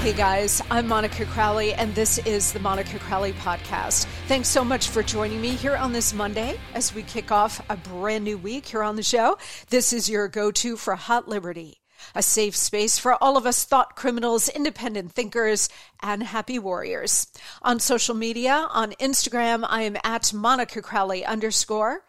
[0.00, 4.06] Hey guys, I'm Monica Crowley, and this is the Monica Crowley Podcast.
[4.28, 7.76] Thanks so much for joining me here on this Monday as we kick off a
[7.76, 9.36] brand new week here on the show.
[9.68, 11.79] This is your go to for Hot Liberty,
[12.14, 15.68] a safe space for all of us thought criminals, independent thinkers,
[16.02, 17.26] and happy warriors.
[17.62, 22.04] On social media, on Instagram, I am at Monica Crowley underscore.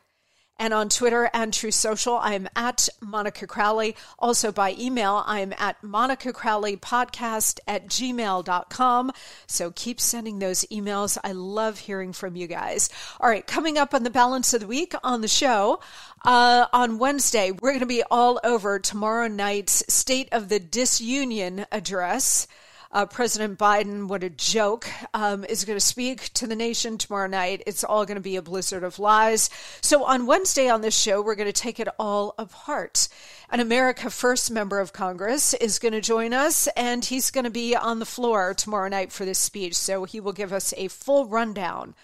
[0.59, 3.95] And on Twitter and Truth Social, I am at Monica Crowley.
[4.19, 9.11] Also by email, I am at Monica Crowley podcast at gmail.com.
[9.47, 11.17] So keep sending those emails.
[11.23, 12.89] I love hearing from you guys.
[13.19, 15.79] All right, coming up on the balance of the week on the show,
[16.23, 21.65] uh, on Wednesday, we're going to be all over tomorrow night's State of the Disunion
[21.71, 22.47] address
[22.91, 27.27] uh, President Biden, what a joke, um, is going to speak to the nation tomorrow
[27.27, 27.63] night.
[27.65, 29.49] It's all going to be a blizzard of lies.
[29.81, 33.07] So on Wednesday on this show, we're going to take it all apart.
[33.49, 37.49] An America First member of Congress is going to join us, and he's going to
[37.49, 39.75] be on the floor tomorrow night for this speech.
[39.75, 41.95] So he will give us a full rundown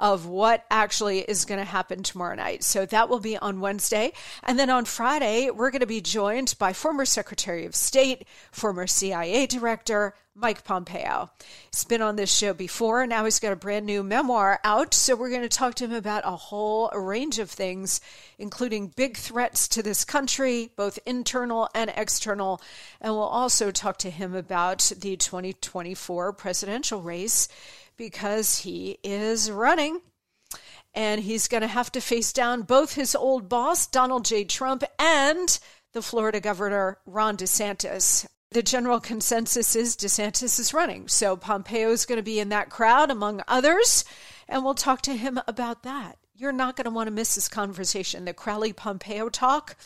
[0.00, 2.64] of what actually is going to happen tomorrow night.
[2.64, 4.12] So that will be on Wednesday.
[4.42, 8.86] And then on Friday, we're going to be joined by former Secretary of State, former
[8.86, 11.30] CIA Director, Mike Pompeo.
[11.70, 13.06] He's been on this show before.
[13.06, 14.94] Now he's got a brand new memoir out.
[14.94, 18.00] So we're going to talk to him about a whole range of things,
[18.38, 22.62] including big threats to this country, both internal and external.
[23.02, 27.48] And we'll also talk to him about the 2024 presidential race
[28.00, 30.00] because he is running.
[30.94, 34.44] And he's going to have to face down both his old boss, Donald J.
[34.44, 35.58] Trump, and
[35.92, 38.26] the Florida governor, Ron DeSantis.
[38.52, 41.08] The general consensus is DeSantis is running.
[41.08, 44.06] So Pompeo is going to be in that crowd, among others.
[44.48, 46.16] And we'll talk to him about that.
[46.34, 48.24] You're not going to want to miss this conversation.
[48.24, 49.76] The Crowley Pompeo talk.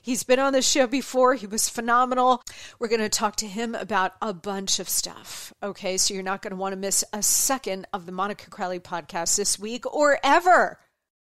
[0.00, 1.34] He's been on the show before.
[1.34, 2.42] He was phenomenal.
[2.78, 5.52] We're going to talk to him about a bunch of stuff.
[5.62, 8.80] Okay, so you're not going to want to miss a second of the Monica Crowley
[8.80, 10.78] podcast this week or ever.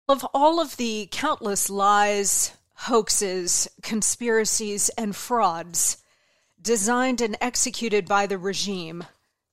[0.09, 5.99] Of all of the countless lies, hoaxes, conspiracies, and frauds
[6.60, 9.05] designed and executed by the regime,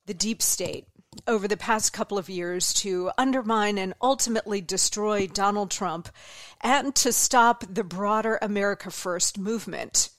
[0.06, 0.88] the deep state,
[1.27, 6.10] over the past couple of years to undermine and ultimately destroy Donald Trump
[6.62, 10.10] and to stop the broader America First movement.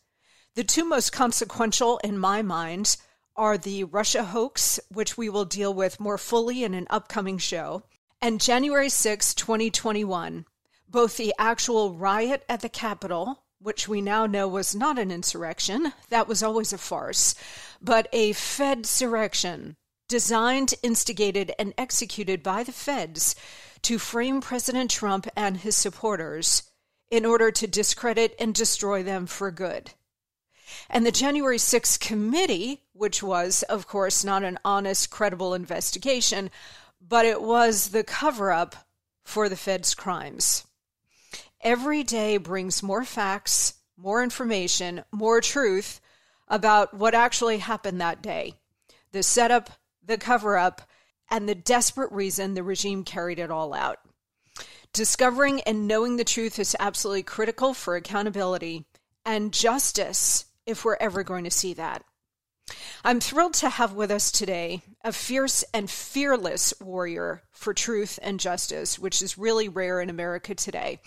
[0.54, 2.96] The two most consequential, in my mind,
[3.36, 7.82] are the Russia hoax, which we will deal with more fully in an upcoming show,
[8.22, 10.46] and January 6, 2021,
[10.88, 15.94] both the actual riot at the Capitol which we now know was not an insurrection,
[16.10, 17.34] that was always a farce,
[17.80, 19.76] but a Fed surrection
[20.08, 23.34] designed, instigated, and executed by the feds
[23.82, 26.64] to frame President Trump and his supporters
[27.10, 29.90] in order to discredit and destroy them for good.
[30.88, 36.50] And the January 6th committee, which was, of course, not an honest, credible investigation,
[37.00, 38.76] but it was the cover up
[39.24, 40.66] for the Fed's crimes.
[41.60, 46.00] Every day brings more facts, more information, more truth
[46.48, 48.54] about what actually happened that day
[49.12, 49.70] the setup,
[50.06, 50.82] the cover up,
[51.30, 53.98] and the desperate reason the regime carried it all out.
[54.92, 58.84] Discovering and knowing the truth is absolutely critical for accountability
[59.24, 62.04] and justice if we're ever going to see that.
[63.04, 68.40] I'm thrilled to have with us today a fierce and fearless warrior for truth and
[68.40, 71.00] justice, which is really rare in America today.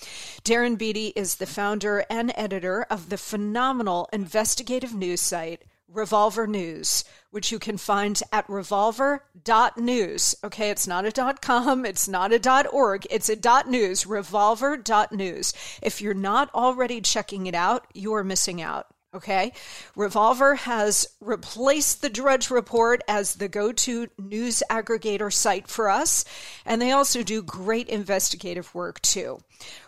[0.43, 7.03] Darren Beattie is the founder and editor of the phenomenal investigative news site Revolver News,
[7.31, 10.35] which you can find at revolver.news.
[10.43, 14.05] Okay, it's not a dot .com, it's not a dot .org, it's a dot .news,
[14.05, 15.53] revolver.news.
[15.81, 18.87] If you're not already checking it out, you are missing out.
[19.15, 19.53] Okay.
[19.95, 26.25] Revolver has replaced the Drudge Report as the go to news aggregator site for us,
[26.65, 29.39] and they also do great investigative work too.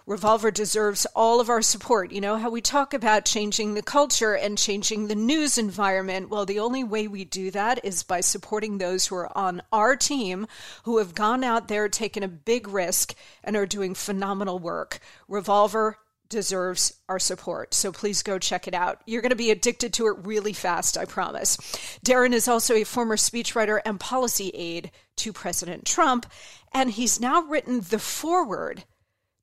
[0.06, 2.13] Revolver deserves all of our support.
[2.13, 6.30] You know how we talk about changing the culture and changing the news environment?
[6.30, 9.98] Well, the only way we do that is by supporting those who are on our
[9.98, 10.48] team
[10.86, 13.13] who have gone out there, taken a big risk,
[13.44, 15.01] and are doing phenomenal work.
[15.27, 15.98] Revolver
[16.30, 17.74] deserves our support.
[17.74, 19.02] So please go check it out.
[19.06, 21.58] You're going to be addicted to it really fast, I promise.
[22.06, 26.26] Darren is also a former speechwriter and policy aide to President Trump,
[26.74, 28.84] and he's now written the foreword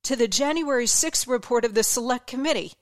[0.04, 2.72] to the January 6th report of the Select Committee.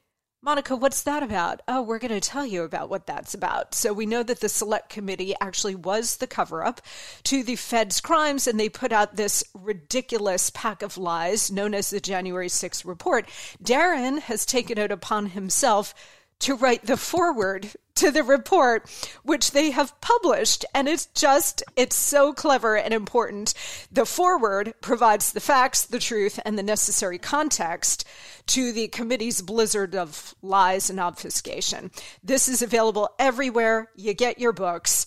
[0.44, 1.62] Monica, what's that about?
[1.66, 3.74] Oh, we're going to tell you about what that's about.
[3.74, 6.82] So, we know that the Select Committee actually was the cover up
[7.22, 11.88] to the Fed's crimes, and they put out this ridiculous pack of lies known as
[11.88, 13.26] the January 6th report.
[13.62, 15.94] Darren has taken it upon himself
[16.40, 18.90] to write the foreword to the report,
[19.22, 20.64] which they have published.
[20.74, 23.54] And it's just, it's so clever and important.
[23.90, 28.06] The foreword provides the facts, the truth, and the necessary context
[28.48, 31.90] to the committee's blizzard of lies and obfuscation.
[32.22, 35.06] This is available everywhere you get your books.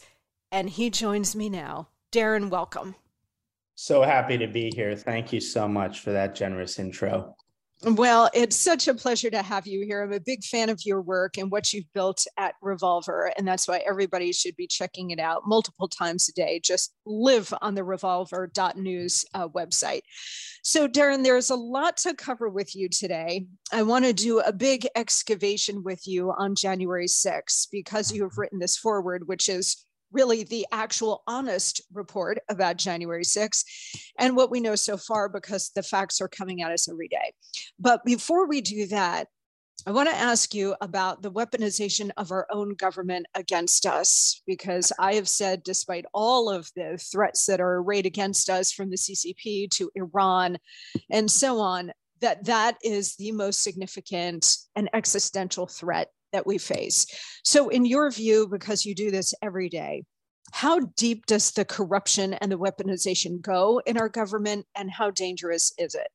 [0.52, 1.90] And he joins me now.
[2.12, 2.96] Darren, welcome.
[3.76, 4.96] So happy to be here.
[4.96, 7.36] Thank you so much for that generous intro.
[7.84, 10.02] Well, it's such a pleasure to have you here.
[10.02, 13.68] I'm a big fan of your work and what you've built at Revolver, and that's
[13.68, 16.60] why everybody should be checking it out multiple times a day.
[16.64, 20.02] Just live on the revolver.news uh, website.
[20.64, 23.46] So, Darren, there's a lot to cover with you today.
[23.72, 28.38] I want to do a big excavation with you on January 6th because you have
[28.40, 33.64] written this forward, which is really the actual honest report about January 6th
[34.18, 37.34] and what we know so far because the facts are coming at us every day.
[37.80, 39.28] But before we do that,
[39.86, 44.92] I want to ask you about the weaponization of our own government against us, because
[45.00, 48.98] I have said, despite all of the threats that are arrayed against us from the
[48.98, 50.58] CCP to Iran
[51.10, 57.06] and so on, that that is the most significant and existential threat that we face.
[57.44, 60.04] So, in your view, because you do this every day,
[60.52, 65.74] how deep does the corruption and the weaponization go in our government, and how dangerous
[65.78, 66.08] is it?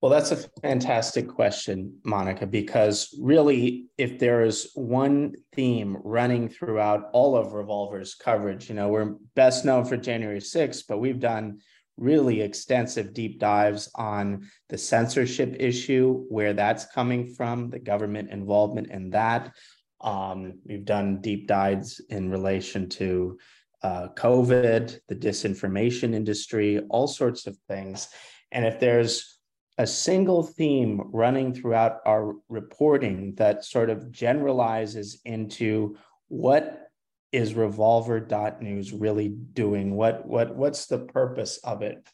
[0.00, 7.10] Well, that's a fantastic question, Monica, because really, if there is one theme running throughout
[7.12, 11.58] all of Revolver's coverage, you know, we're best known for January 6th, but we've done
[12.00, 18.90] really extensive deep dives on the censorship issue, where that's coming from, the government involvement
[18.90, 19.52] in that.
[20.00, 23.38] Um, we've done deep dives in relation to
[23.82, 28.08] uh, COVID, the disinformation industry, all sorts of things.
[28.50, 29.38] And if there's
[29.78, 35.96] a single theme running throughout our reporting that sort of generalizes into
[36.28, 36.89] what
[37.32, 39.94] is revolver.news really doing?
[39.94, 42.08] What what what's the purpose of it?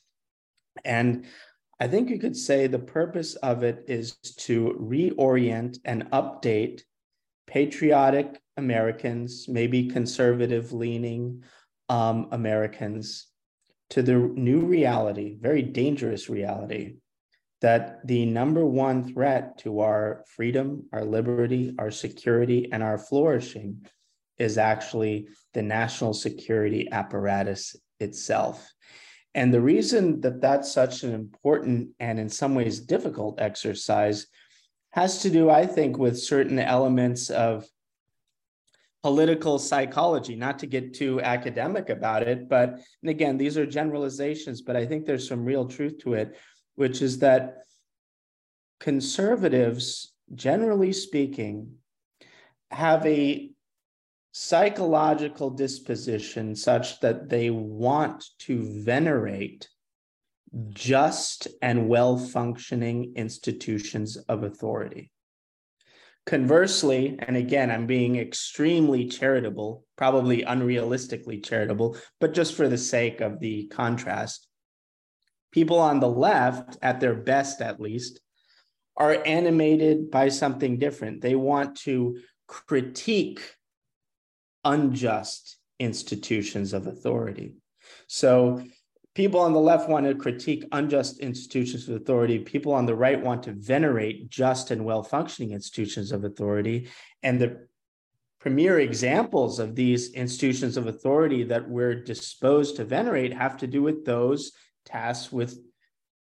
[0.85, 1.26] And
[1.80, 6.82] i think you could say the purpose of it is to reorient and update
[7.46, 11.42] patriotic americans maybe conservative leaning
[11.88, 13.28] um, americans
[13.90, 16.96] to the new reality very dangerous reality
[17.62, 23.87] that the number one threat to our freedom our liberty our security and our flourishing
[24.38, 28.71] is actually the national security apparatus itself.
[29.35, 34.26] And the reason that that's such an important and in some ways difficult exercise
[34.90, 37.66] has to do, I think, with certain elements of
[39.02, 44.62] political psychology, not to get too academic about it, but and again, these are generalizations,
[44.62, 46.37] but I think there's some real truth to it,
[46.75, 47.59] which is that
[48.81, 51.75] conservatives, generally speaking,
[52.71, 53.50] have a
[54.38, 59.66] psychological disposition such that they want to venerate
[60.69, 65.11] just and well functioning institutions of authority.
[66.26, 73.23] Conversely, and again, I'm being extremely charitable, probably unrealistically charitable, but just for the sake
[73.23, 74.49] of the contrast,
[75.50, 78.21] people on the left, at their best at least,
[78.99, 81.23] are animated by something different.
[81.23, 83.40] They want to critique
[84.66, 87.54] unjust institutions of authority.
[88.08, 88.62] So
[89.14, 92.38] people on the left want to critique unjust institutions of authority.
[92.38, 96.90] People on the right want to venerate just and well functioning institutions of authority.
[97.23, 97.66] And the
[98.40, 103.82] premier examples of these institutions of authority that we're disposed to venerate have to do
[103.82, 104.52] with those
[104.85, 105.58] tasked with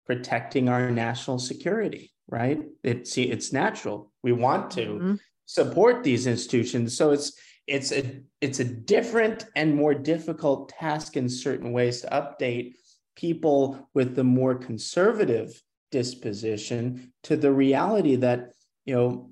[0.06, 2.60] protecting our national security, right?
[2.82, 4.12] It's, it's natural.
[4.22, 5.14] We want to mm-hmm.
[5.46, 6.96] support these institutions.
[6.96, 7.32] So it's
[7.66, 12.74] it's a it's a different and more difficult task in certain ways to update
[13.16, 18.52] people with the more conservative disposition to the reality that
[18.84, 19.30] you know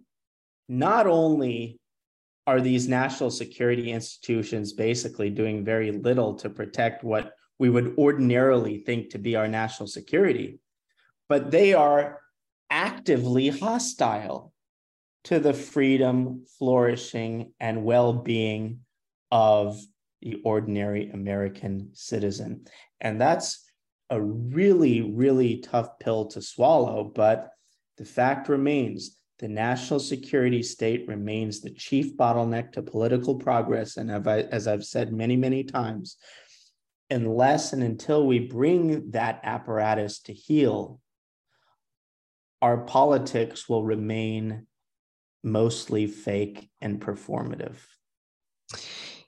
[0.69, 1.81] not only
[2.47, 8.79] are these national security institutions basically doing very little to protect what we would ordinarily
[8.79, 10.61] think to be our national security
[11.29, 12.21] but they are
[12.71, 14.50] actively hostile
[15.25, 18.81] to the freedom flourishing and well-being
[19.31, 19.79] of
[20.23, 22.65] the ordinary american citizen
[23.01, 23.71] and that's
[24.11, 27.05] a really, really tough pill to swallow.
[27.05, 27.51] But
[27.97, 33.97] the fact remains the national security state remains the chief bottleneck to political progress.
[33.97, 36.17] And as I've said many, many times,
[37.09, 41.01] unless and until we bring that apparatus to heel,
[42.61, 44.67] our politics will remain
[45.43, 47.77] mostly fake and performative.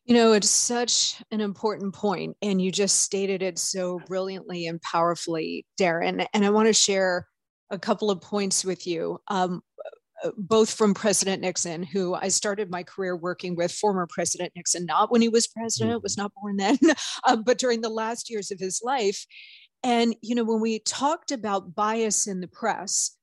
[0.05, 4.81] You know, it's such an important point, and you just stated it so brilliantly and
[4.83, 6.27] powerfully, Darren.
[6.35, 7.27] And I want to share
[7.71, 9.63] a couple of points with you, um,
[10.25, 14.87] uh, both from President Nixon, who I started my career working with former President Nixon,
[14.87, 16.79] not when he was president, was not born then,
[17.25, 19.25] uh, but during the last years of his life.
[19.85, 23.17] And, you know, when we talked about bias in the press,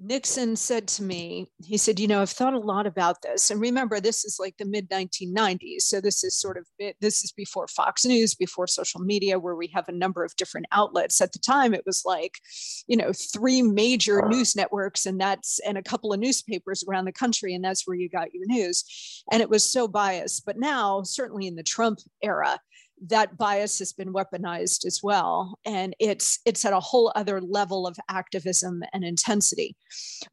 [0.00, 3.50] Nixon said to me, he said, You know, I've thought a lot about this.
[3.50, 5.82] And remember, this is like the mid 1990s.
[5.82, 6.66] So this is sort of,
[7.00, 10.66] this is before Fox News, before social media, where we have a number of different
[10.70, 11.20] outlets.
[11.20, 12.38] At the time, it was like,
[12.86, 17.12] you know, three major news networks and that's, and a couple of newspapers around the
[17.12, 17.52] country.
[17.52, 19.24] And that's where you got your news.
[19.32, 20.46] And it was so biased.
[20.46, 22.60] But now, certainly in the Trump era,
[23.06, 25.58] that bias has been weaponized as well.
[25.64, 29.76] And it's it's at a whole other level of activism and intensity.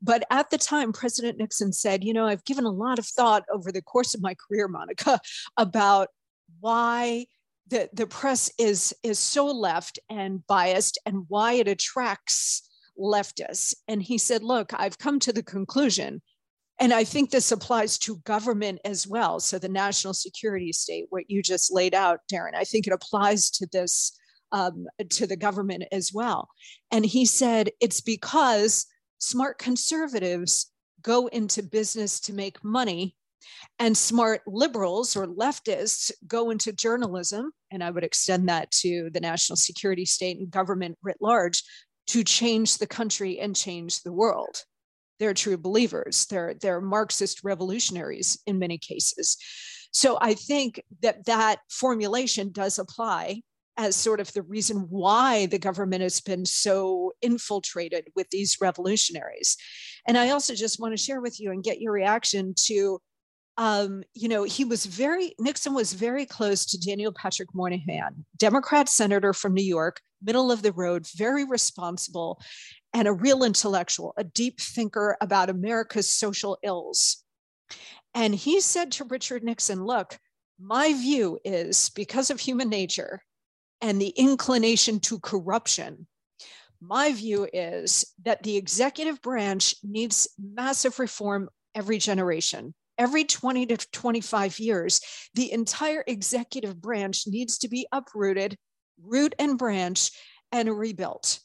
[0.02, 3.44] But at the time president nixon said you know i've given a lot of thought
[3.54, 5.20] over the course of my career monica
[5.58, 6.10] about
[6.60, 7.26] why
[7.68, 13.74] the, the press is is so left and biased and why it attracts leftists.
[13.88, 16.22] And he said look i've come to the conclusion
[16.80, 19.40] and I think this applies to government as well.
[19.40, 23.50] So the national security state, what you just laid out, Darren, I think it applies
[23.52, 24.18] to this,
[24.52, 26.50] um, to the government as well.
[26.92, 28.86] And he said it's because
[29.20, 33.16] smart conservatives go into business to make money
[33.80, 39.20] and smart liberals or leftists go into journalism, and I would extend that to the
[39.20, 41.64] national security state and government writ large,
[42.08, 44.64] to change the country and change the world
[45.20, 46.26] they're true believers.
[46.26, 49.38] They're they're marxist revolutionaries in many cases.
[49.92, 53.42] So i think that that formulation does apply
[53.78, 59.58] as sort of the reason why the government has been so infiltrated with these revolutionaries.
[60.08, 63.00] And i also just want to share with you and get your reaction to
[63.58, 68.90] um, you know, he was very, Nixon was very close to Daniel Patrick Moynihan, Democrat
[68.90, 72.42] senator from New York, middle of the road, very responsible
[72.96, 77.26] and a real intellectual, a deep thinker about America's social ills.
[78.14, 80.18] And he said to Richard Nixon, Look,
[80.58, 83.22] my view is because of human nature
[83.82, 86.08] and the inclination to corruption,
[86.80, 92.74] my view is that the executive branch needs massive reform every generation.
[92.98, 95.02] Every 20 to 25 years,
[95.34, 98.56] the entire executive branch needs to be uprooted,
[99.04, 100.12] root and branch,
[100.54, 101.42] and rebuilt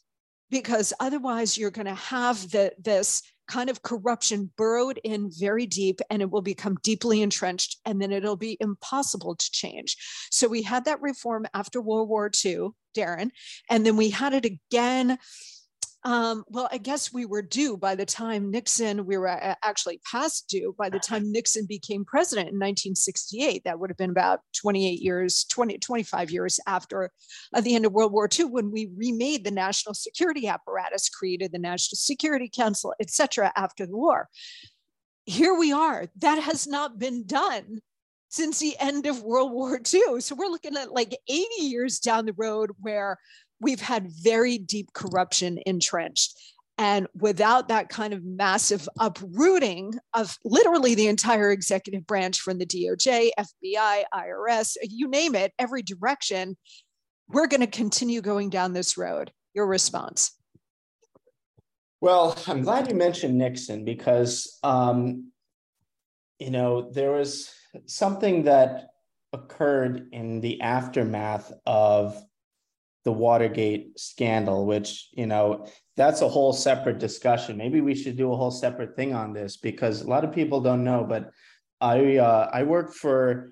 [0.51, 5.99] because otherwise you're going to have the, this kind of corruption burrowed in very deep
[6.09, 9.97] and it will become deeply entrenched and then it'll be impossible to change.
[10.29, 13.31] So we had that reform after World War II, Darren,
[13.69, 15.17] and then we had it again
[16.03, 20.01] Um, well, I guess we were due by the time Nixon, we were uh, actually
[20.09, 23.61] past due by the time Nixon became president in 1968.
[23.65, 27.11] That would have been about 28 years, 20, 25 years after
[27.53, 31.51] uh, the end of World War II, when we remade the national security apparatus, created
[31.51, 34.27] the National Security Council, et cetera, after the war.
[35.25, 36.07] Here we are.
[36.17, 37.79] That has not been done
[38.29, 40.21] since the end of World War II.
[40.21, 43.17] So we're looking at like 80 years down the road where
[43.61, 46.37] we've had very deep corruption entrenched.
[46.77, 52.65] And without that kind of massive uprooting of literally the entire executive branch from the
[52.65, 56.57] DOJ, FBI, IRS, you name it, every direction,
[57.27, 59.31] we're going to continue going down this road.
[59.53, 60.31] Your response?
[61.99, 65.31] Well, I'm glad you mentioned Nixon because, um,
[66.39, 67.53] you know, there was
[67.85, 68.87] something that
[69.33, 72.19] occurred in the aftermath of
[73.03, 75.67] the Watergate scandal, which, you know,
[75.97, 77.57] that's a whole separate discussion.
[77.57, 80.61] Maybe we should do a whole separate thing on this because a lot of people
[80.61, 81.31] don't know, but
[81.79, 83.51] I uh, I worked for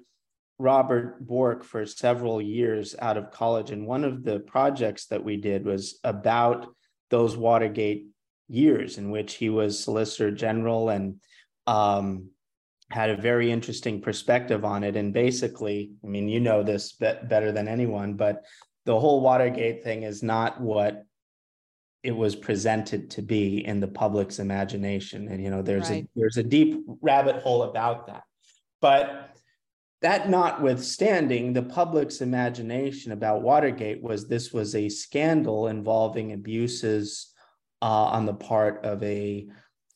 [0.59, 5.37] Robert Bork for several years out of college, and one of the projects that we
[5.37, 6.67] did was about
[7.09, 8.05] those Watergate
[8.47, 11.21] years in which he was Solicitor General and
[11.65, 12.29] um,
[12.91, 14.95] had a very interesting perspective on it.
[14.95, 18.43] And basically, I mean, you know this be- better than anyone, but
[18.89, 21.05] the whole Watergate thing is not what
[22.01, 25.27] it was presented to be in the public's imagination.
[25.27, 26.05] And you know, there's right.
[26.05, 28.23] a there's a deep rabbit hole about that.
[28.81, 29.37] But
[30.01, 37.31] that notwithstanding, the public's imagination about Watergate was this was a scandal involving abuses
[37.83, 39.47] uh, on the part of a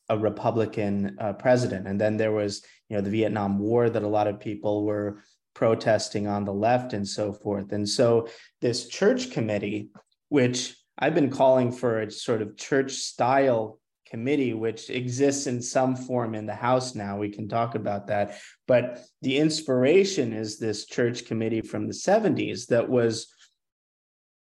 [0.08, 4.14] a Republican uh, president, and then there was you know the Vietnam War that a
[4.18, 5.18] lot of people were
[5.54, 7.72] protesting on the left and so forth.
[7.72, 8.28] And so
[8.60, 9.88] this church committee,
[10.28, 15.96] which I've been calling for a sort of church style committee, which exists in some
[15.96, 17.18] form in the House now.
[17.18, 18.38] We can talk about that.
[18.68, 23.32] But the inspiration is this church committee from the 70s that was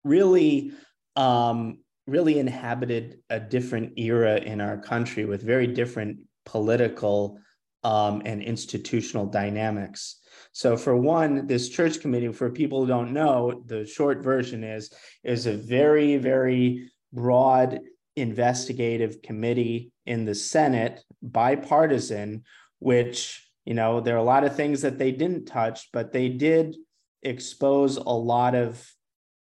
[0.04, 0.74] really.
[1.16, 7.40] Um, really inhabited a different era in our country with very different political
[7.84, 10.21] um, and institutional dynamics.
[10.54, 14.92] So for one, this church committee, for people who don't know, the short version is
[15.24, 17.80] is a very, very broad
[18.16, 22.44] investigative committee in the Senate, bipartisan,
[22.80, 26.28] which, you know, there are a lot of things that they didn't touch, but they
[26.28, 26.76] did
[27.24, 28.86] expose a lot of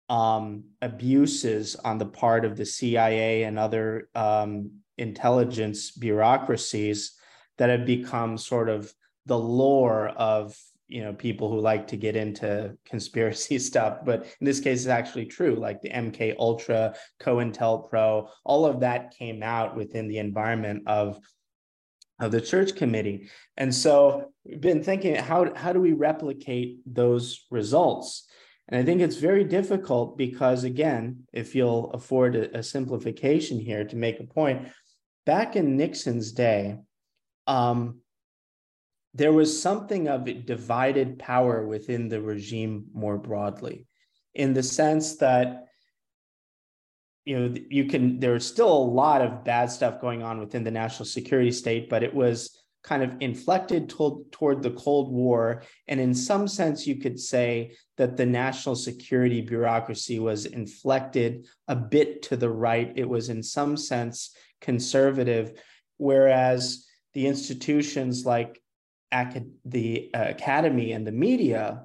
[0.10, 7.14] um, abuses on the part of the CIA and other um, intelligence bureaucracies
[7.58, 8.92] that have become sort of
[9.26, 10.58] the lore of
[10.88, 14.88] you know people who like to get into conspiracy stuff but in this case it's
[14.88, 20.84] actually true like the mk ultra cointelpro all of that came out within the environment
[20.88, 21.20] of
[22.20, 23.30] of the church committee.
[23.58, 28.28] And so we've been thinking how how do we replicate those results?
[28.70, 33.86] And i think it's very difficult because again if you'll afford a, a simplification here
[33.86, 34.68] to make a point
[35.26, 36.76] back in nixon's day
[37.48, 38.02] um,
[39.18, 43.88] there was something of divided power within the regime more broadly,
[44.36, 45.66] in the sense that
[47.26, 50.72] you know you can there's still a lot of bad stuff going on within the
[50.72, 55.64] national security state, but it was kind of inflected toward, toward the Cold War.
[55.90, 61.76] And in some sense, you could say that the national security bureaucracy was inflected a
[61.76, 62.94] bit to the right.
[62.96, 65.60] It was, in some sense, conservative,
[65.98, 68.62] whereas the institutions like
[69.12, 71.84] acad- the uh, academy and the media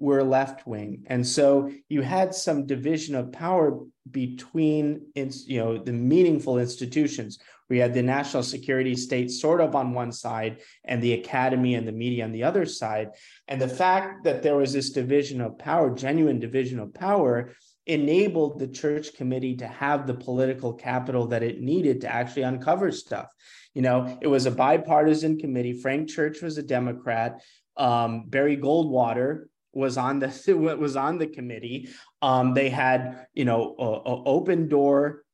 [0.00, 3.78] were left wing and so you had some division of power
[4.10, 7.38] between you know the meaningful institutions.
[7.70, 11.88] We had the national security state sort of on one side and the academy and
[11.88, 13.10] the media on the other side.
[13.48, 17.52] And the fact that there was this division of power genuine division of power
[17.86, 22.90] enabled the church committee to have the political capital that it needed to actually uncover
[22.90, 23.30] stuff
[23.74, 25.72] you know, it was a bipartisan committee.
[25.72, 27.42] Frank Church was a Democrat.
[27.76, 30.28] Um, Barry Goldwater was on the
[30.78, 31.88] was on the committee.
[32.22, 35.24] Um, they had you know a, a open door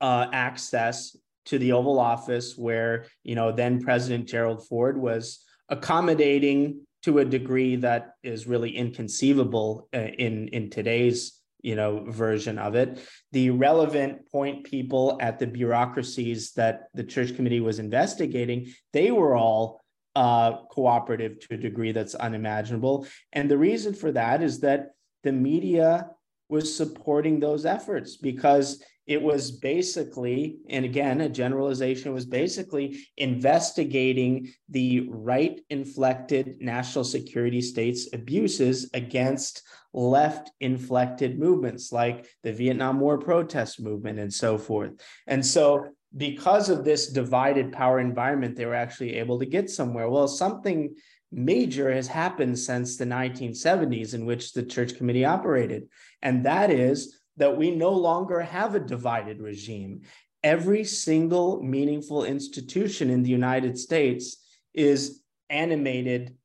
[0.00, 1.14] uh, access
[1.46, 7.24] to the Oval Office, where you know then President Gerald Ford was accommodating to a
[7.24, 12.98] degree that is really inconceivable uh, in in today's you know version of it.
[13.32, 19.36] The relevant point people at the bureaucracies that the church committee was investigating they were
[19.36, 19.80] all
[20.16, 23.06] uh, cooperative to a degree that's unimaginable.
[23.32, 24.90] And the reason for that is that
[25.22, 26.10] the media
[26.48, 34.52] was supporting those efforts because it was basically, and again, a generalization was basically investigating
[34.68, 43.18] the right inflected national security states' abuses against left inflected movements like the Vietnam War
[43.18, 44.92] protest movement and so forth.
[45.26, 50.08] And so, because of this divided power environment, they were actually able to get somewhere.
[50.08, 50.94] Well, something
[51.32, 55.88] major has happened since the 1970s in which the church committee operated,
[56.22, 60.02] and that is that we no longer have a divided regime.
[60.44, 64.36] Every single meaningful institution in the United States
[64.74, 66.36] is animated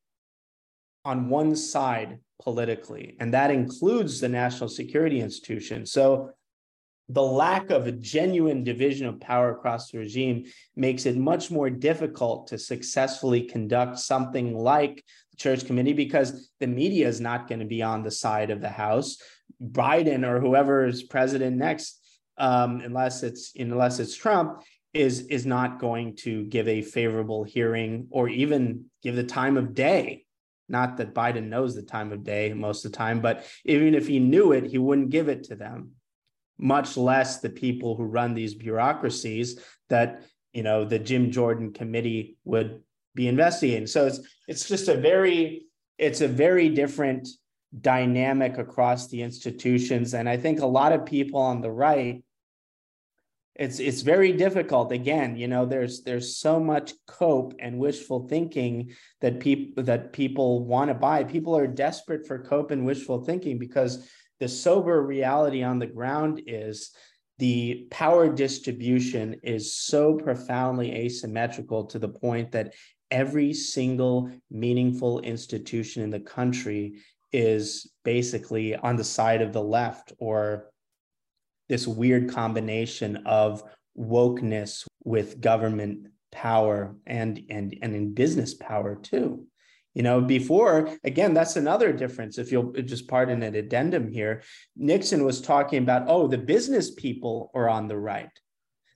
[1.03, 5.85] on one side politically, and that includes the national security institution.
[5.85, 6.31] So
[7.09, 10.45] the lack of a genuine division of power across the regime
[10.77, 16.67] makes it much more difficult to successfully conduct something like the church committee because the
[16.67, 19.17] media is not going to be on the side of the house
[19.61, 22.01] biden or whoever is president next
[22.37, 24.61] um, unless it's unless it's trump
[24.93, 29.73] is is not going to give a favorable hearing or even give the time of
[29.73, 30.25] day
[30.67, 34.07] not that biden knows the time of day most of the time but even if
[34.07, 35.91] he knew it he wouldn't give it to them
[36.57, 42.37] much less the people who run these bureaucracies that you know the Jim Jordan committee
[42.45, 42.81] would
[43.13, 43.87] be investigating.
[43.87, 45.65] So it's it's just a very
[45.97, 47.27] it's a very different
[47.81, 52.23] dynamic across the institutions, and I think a lot of people on the right.
[53.55, 54.91] It's it's very difficult.
[54.91, 60.65] Again, you know, there's there's so much cope and wishful thinking that people that people
[60.65, 61.23] want to buy.
[61.23, 66.41] People are desperate for cope and wishful thinking because the sober reality on the ground
[66.47, 66.91] is
[67.37, 72.73] the power distribution is so profoundly asymmetrical to the point that
[73.11, 76.95] every single meaningful institution in the country
[77.31, 80.69] is basically on the side of the left or
[81.69, 83.63] this weird combination of
[83.97, 89.47] wokeness with government power and and and in business power too
[89.95, 92.37] you know, before, again, that's another difference.
[92.37, 94.43] If you'll just pardon an addendum here,
[94.75, 98.29] Nixon was talking about, oh, the business people are on the right.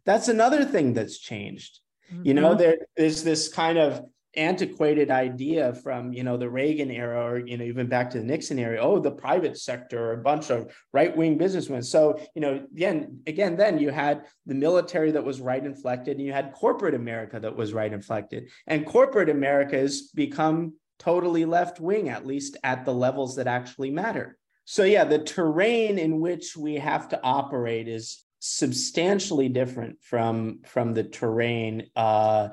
[0.06, 1.80] That's another thing that's changed.
[2.12, 2.26] Mm-hmm.
[2.26, 2.60] You know, mm-hmm.
[2.60, 4.02] there is this kind of
[4.36, 8.24] antiquated idea from you know the Reagan era or you know even back to the
[8.24, 13.22] Nixon era oh the private sector a bunch of right-wing businessmen so you know again
[13.26, 17.40] again then you had the military that was right inflected and you had corporate America
[17.40, 22.86] that was right inflected and corporate America has become totally left wing, at least at
[22.86, 24.38] the levels that actually matter.
[24.66, 30.94] So, yeah, the terrain in which we have to operate is substantially different from, from
[30.94, 32.50] the terrain uh,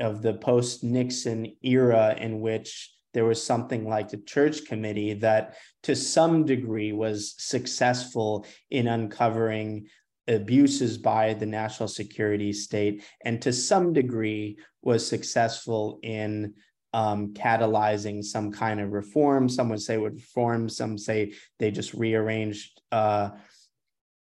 [0.00, 5.56] of the post Nixon era, in which there was something like the church committee that,
[5.84, 9.86] to some degree, was successful in uncovering
[10.28, 16.54] abuses by the national security state, and to some degree was successful in
[16.92, 19.48] um, catalyzing some kind of reform.
[19.48, 20.68] Some would say would reform.
[20.68, 23.30] Some say they just rearranged uh,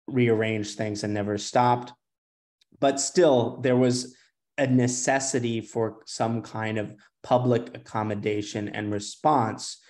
[0.07, 1.93] rearranged things and never stopped.
[2.79, 4.15] But still, there was
[4.57, 9.81] a necessity for some kind of public accommodation and response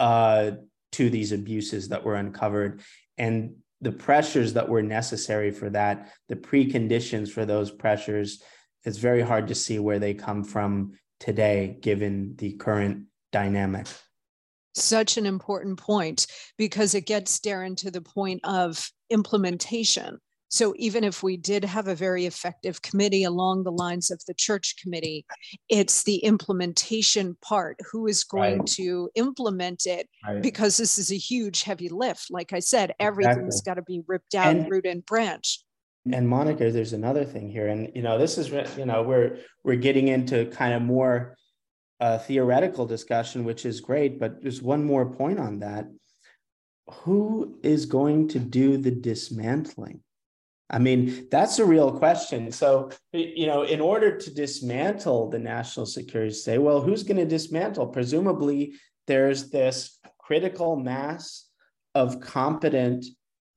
[0.00, 0.52] uh,
[0.92, 2.80] to these abuses that were uncovered.
[3.18, 8.42] And the pressures that were necessary for that, the preconditions for those pressures,
[8.84, 13.86] it's very hard to see where they come from today, given the current dynamic.
[14.74, 16.26] Such an important point
[16.58, 20.18] because it gets Darren to the point of implementation.
[20.48, 24.34] So even if we did have a very effective committee along the lines of the
[24.34, 25.26] church committee,
[25.68, 27.78] it's the implementation part.
[27.90, 28.66] Who is going right.
[28.68, 30.08] to implement it?
[30.26, 30.42] Right.
[30.42, 32.28] Because this is a huge, heavy lift.
[32.30, 33.70] Like I said, everything's exactly.
[33.70, 35.60] got to be ripped out, and, root and branch
[36.12, 39.76] and Monica, there's another thing here, and you know, this is you know, we're we're
[39.76, 41.36] getting into kind of more
[42.00, 44.20] uh, theoretical discussion, which is great.
[44.20, 45.86] But there's one more point on that:
[46.88, 50.00] who is going to do the dismantling?
[50.68, 52.50] I mean, that's a real question.
[52.50, 57.24] So, you know, in order to dismantle the national security state, well, who's going to
[57.24, 57.88] dismantle?
[57.88, 58.74] Presumably,
[59.06, 61.48] there's this critical mass
[61.94, 63.06] of competent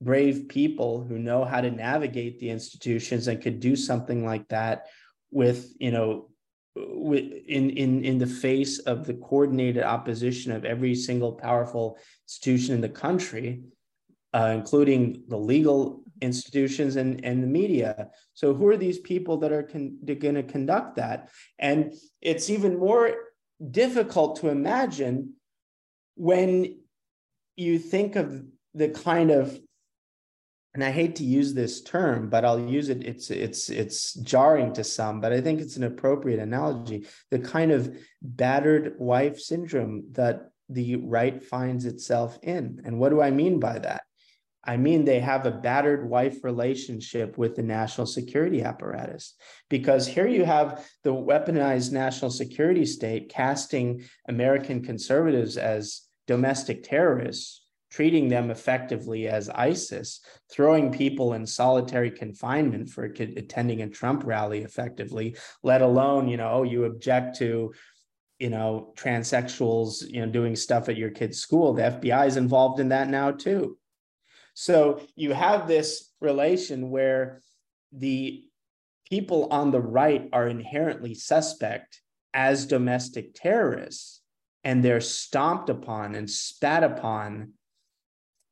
[0.01, 4.85] brave people who know how to navigate the institutions and could do something like that
[5.31, 6.29] with you know
[6.75, 12.81] in in in the face of the coordinated opposition of every single powerful institution in
[12.81, 13.61] the country
[14.33, 19.51] uh, including the legal institutions and, and the media so who are these people that
[19.51, 21.29] are going to conduct that
[21.59, 23.13] and it's even more
[23.71, 25.33] difficult to imagine
[26.15, 26.77] when
[27.55, 29.59] you think of the kind of
[30.75, 33.03] and I hate to use this term, but I'll use it.
[33.03, 37.07] It's it's it's jarring to some, but I think it's an appropriate analogy.
[37.31, 42.81] The kind of battered wife syndrome that the right finds itself in.
[42.85, 44.03] And what do I mean by that?
[44.69, 49.33] I mean, they have a battered wife relationship with the national security apparatus.
[49.67, 57.65] Because here you have the weaponized national security state casting American conservatives as domestic terrorists,
[57.89, 64.59] treating them effectively as ISIS, throwing people in solitary confinement for attending a Trump rally
[64.59, 67.73] effectively, let alone, you know, oh, you object to
[68.37, 72.79] you know transsexuals you know doing stuff at your kid's school the fbi is involved
[72.79, 73.77] in that now too
[74.59, 77.39] so you have this relation where
[77.93, 78.43] the
[79.09, 82.01] people on the right are inherently suspect
[82.33, 84.19] as domestic terrorists,
[84.65, 87.53] and they're stomped upon and spat upon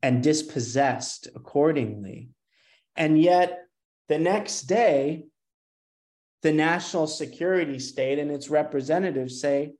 [0.01, 2.29] and dispossessed accordingly.
[2.95, 3.65] And yet,
[4.07, 5.25] the next day,
[6.41, 9.73] the national security state and its representatives say,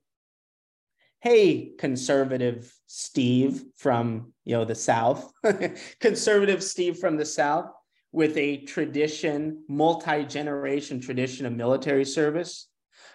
[1.20, 5.32] hey conservative steve from you know the south
[6.00, 7.70] conservative steve from the south
[8.12, 12.68] with a tradition multi-generation tradition of military service.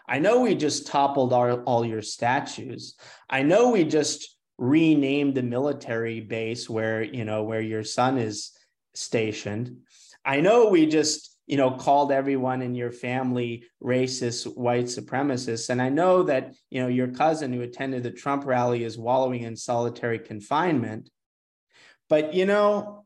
[0.08, 2.96] I know we just toppled our, all your statues.
[3.30, 8.52] I know we just renamed the military base where you know where your son is
[8.94, 9.78] stationed.
[10.26, 15.70] I know we just you know, called everyone in your family racist white supremacists.
[15.70, 19.44] And I know that, you know, your cousin who attended the Trump rally is wallowing
[19.44, 21.10] in solitary confinement.
[22.10, 23.06] But, you know,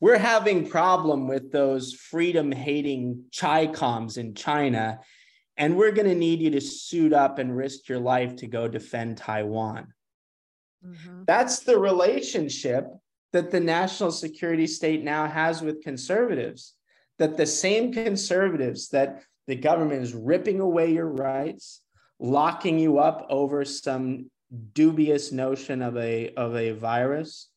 [0.00, 4.98] we're having problem with those freedom hating Chi-Coms in China.
[5.56, 8.66] And we're going to need you to suit up and risk your life to go
[8.66, 9.94] defend Taiwan.
[10.84, 11.22] Mm-hmm.
[11.26, 12.88] That's the relationship
[13.32, 16.74] that the national security state now has with conservatives
[17.18, 21.82] that the same conservatives that the government is ripping away your rights,
[22.18, 24.30] locking you up over some
[24.72, 27.48] dubious notion of a, of a virus,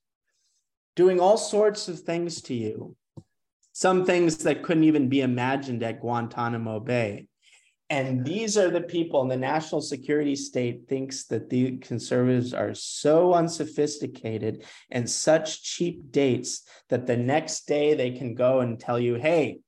[0.96, 2.96] doing all sorts of things to you,
[3.74, 7.28] some things that couldn't even be imagined at Guantanamo Bay.
[7.89, 12.74] And these are the people, and the national security state thinks that the conservatives are
[12.74, 19.00] so unsophisticated and such cheap dates that the next day they can go and tell
[19.00, 19.60] you, hey,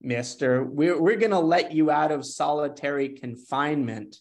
[0.00, 4.16] mister, we're, we're going to let you out of solitary confinement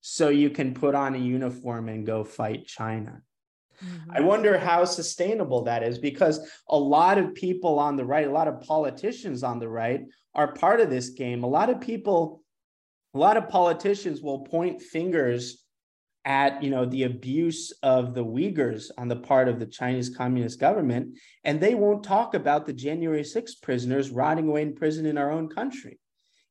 [0.00, 3.20] so you can put on a uniform and go fight China.
[3.84, 4.10] Mm-hmm.
[4.12, 8.32] I wonder how sustainable that is because a lot of people on the right, a
[8.32, 10.02] lot of politicians on the right
[10.34, 11.44] are part of this game.
[11.44, 12.42] A lot of people,
[13.14, 15.64] a lot of politicians will point fingers
[16.26, 20.60] at you know the abuse of the Uyghurs on the part of the Chinese Communist
[20.60, 25.16] government, and they won't talk about the January 6 prisoners rotting away in prison in
[25.16, 25.98] our own country.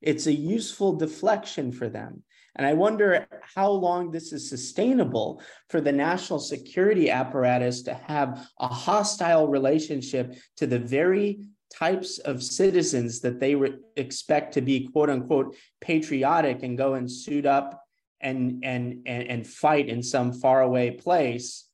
[0.00, 2.24] It's a useful deflection for them.
[2.56, 8.48] And I wonder how long this is sustainable for the national security apparatus to have
[8.58, 11.40] a hostile relationship to the very
[11.72, 17.10] types of citizens that they re- expect to be quote unquote patriotic and go and
[17.10, 17.84] suit up
[18.20, 21.68] and, and, and, and fight in some faraway place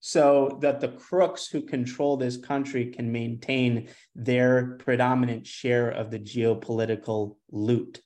[0.00, 6.18] so that the crooks who control this country can maintain their predominant share of the
[6.18, 8.00] geopolitical loot.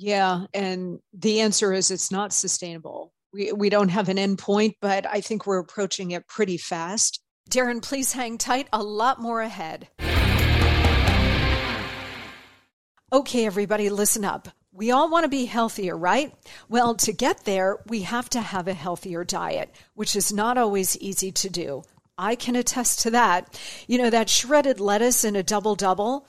[0.00, 3.12] Yeah, and the answer is it's not sustainable.
[3.32, 7.20] We, we don't have an endpoint, but I think we're approaching it pretty fast.
[7.50, 8.68] Darren, please hang tight.
[8.72, 9.88] A lot more ahead.
[13.12, 14.48] Okay, everybody, listen up.
[14.70, 16.32] We all want to be healthier, right?
[16.68, 20.96] Well, to get there, we have to have a healthier diet, which is not always
[20.98, 21.82] easy to do.
[22.16, 23.58] I can attest to that.
[23.88, 26.28] You know, that shredded lettuce in a double double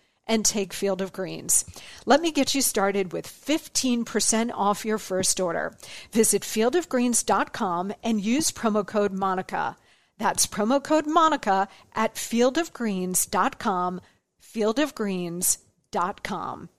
[0.31, 1.65] and take Field of Greens.
[2.05, 5.75] Let me get you started with 15% off your first order.
[6.13, 9.75] Visit fieldofgreens.com and use promo code MONICA.
[10.17, 14.01] That's promo code MONICA at fieldofgreens.com,
[14.41, 16.69] fieldofgreens.com.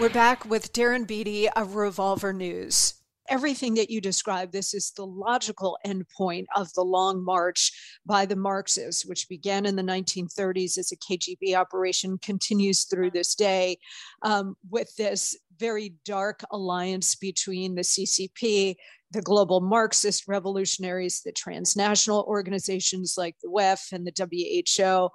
[0.00, 2.97] We're back with Darren Beattie of Revolver News
[3.28, 7.72] everything that you describe, this is the logical endpoint of the long march
[8.06, 13.34] by the Marxists, which began in the 1930s as a KGB operation, continues through this
[13.34, 13.78] day
[14.22, 18.76] um, with this very dark alliance between the CCP,
[19.10, 25.08] the global Marxist revolutionaries, the transnational organizations like the WEF and the WHO,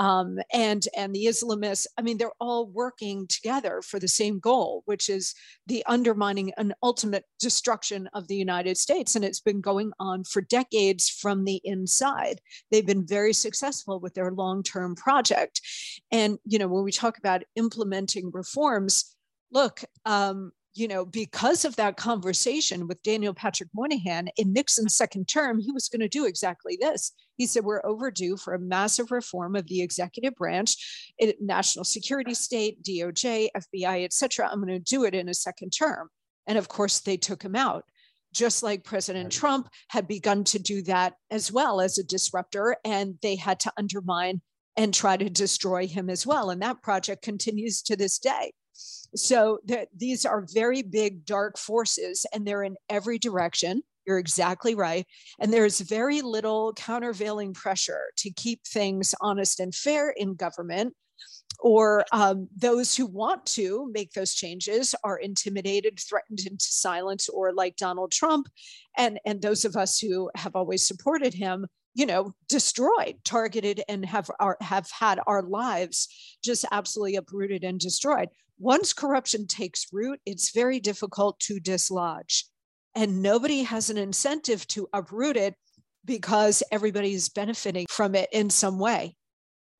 [0.00, 1.86] um, and and the Islamists.
[1.96, 5.34] I mean, they're all working together for the same goal, which is
[5.66, 9.16] the undermining and ultimate destruction of the United States.
[9.16, 12.40] And it's been going on for decades from the inside.
[12.70, 15.60] They've been very successful with their long-term project.
[16.12, 19.16] And you know, when we talk about implementing reforms,
[19.52, 19.82] look.
[20.04, 25.58] Um, you know, because of that conversation with Daniel Patrick Moynihan in Nixon's second term,
[25.58, 27.12] he was going to do exactly this.
[27.36, 30.76] He said, We're overdue for a massive reform of the executive branch,
[31.40, 34.48] national security state, DOJ, FBI, et cetera.
[34.48, 36.10] I'm going to do it in a second term.
[36.46, 37.84] And of course, they took him out
[38.32, 43.14] just like President Trump had begun to do that as well as a disruptor, and
[43.22, 44.42] they had to undermine
[44.76, 46.50] and try to destroy him as well.
[46.50, 48.52] And that project continues to this day.
[49.14, 49.58] So
[49.96, 53.82] these are very big dark forces and they're in every direction.
[54.06, 55.06] You're exactly right.
[55.38, 60.94] And there's very little countervailing pressure to keep things honest and fair in government.
[61.60, 67.52] Or um, those who want to make those changes are intimidated, threatened into silence, or
[67.52, 68.46] like Donald Trump,
[68.96, 74.06] and and those of us who have always supported him you know destroyed targeted and
[74.06, 78.28] have our have had our lives just absolutely uprooted and destroyed
[78.58, 82.44] once corruption takes root, it's very difficult to dislodge.
[82.94, 85.54] And nobody has an incentive to uproot it
[86.04, 89.14] because everybody's benefiting from it in some way.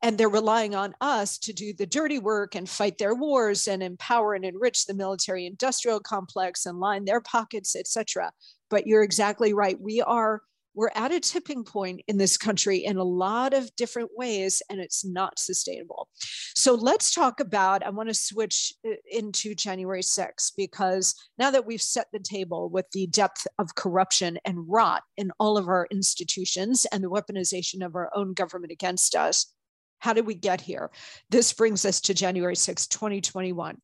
[0.01, 3.83] And they're relying on us to do the dirty work and fight their wars and
[3.83, 8.31] empower and enrich the military industrial complex and line their pockets, etc.
[8.71, 9.81] But you're exactly right.
[9.81, 10.43] We are
[10.79, 14.79] we're at a tipping point in this country in a lot of different ways, and
[14.79, 16.09] it's not sustainable.
[16.55, 17.85] So let's talk about.
[17.85, 22.71] I want to switch uh, into January 6th because now that we've set the table
[22.71, 27.85] with the depth of corruption and rot in all of our institutions and the weaponization
[27.85, 29.53] of our own government against us,
[29.99, 30.93] how did we get here?
[31.29, 33.79] This brings us to January 6, 2021.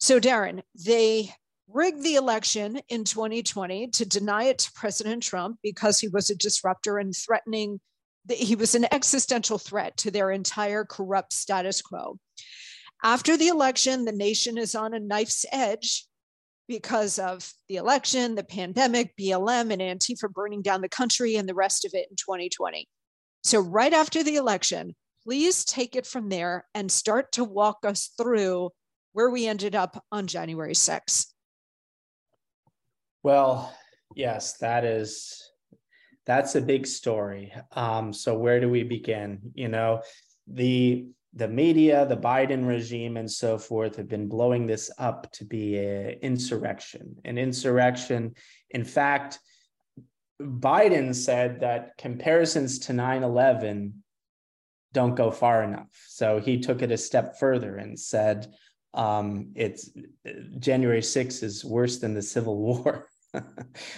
[0.00, 1.32] So, Darren, they
[1.68, 6.36] rigged the election in 2020 to deny it to President Trump because he was a
[6.36, 7.80] disruptor and threatening,
[8.28, 12.18] he was an existential threat to their entire corrupt status quo.
[13.02, 16.06] After the election, the nation is on a knife's edge
[16.68, 21.54] because of the election, the pandemic, BLM, and Antifa burning down the country and the
[21.54, 22.88] rest of it in 2020.
[23.44, 28.10] So, right after the election, please take it from there and start to walk us
[28.16, 28.70] through
[29.12, 31.26] where we ended up on January 6th.
[33.26, 33.74] Well,
[34.14, 35.50] yes, that is
[36.26, 37.52] that's a big story.
[37.72, 39.50] Um, so where do we begin?
[39.54, 40.02] You know,
[40.46, 45.44] the the media, the Biden regime, and so forth have been blowing this up to
[45.44, 47.16] be an insurrection.
[47.24, 48.36] An insurrection.
[48.70, 49.40] In fact,
[50.40, 54.04] Biden said that comparisons to 9 11
[54.92, 55.90] don't go far enough.
[56.06, 58.54] So he took it a step further and said
[58.94, 59.90] um, it's
[60.60, 63.08] January 6th is worse than the Civil War.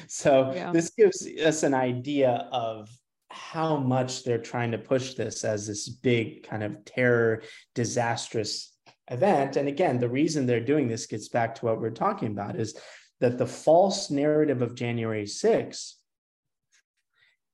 [0.08, 0.72] so yeah.
[0.72, 2.88] this gives us an idea of
[3.30, 7.42] how much they're trying to push this as this big kind of terror
[7.74, 8.74] disastrous
[9.10, 12.56] event and again the reason they're doing this gets back to what we're talking about
[12.56, 12.78] is
[13.20, 15.96] that the false narrative of January 6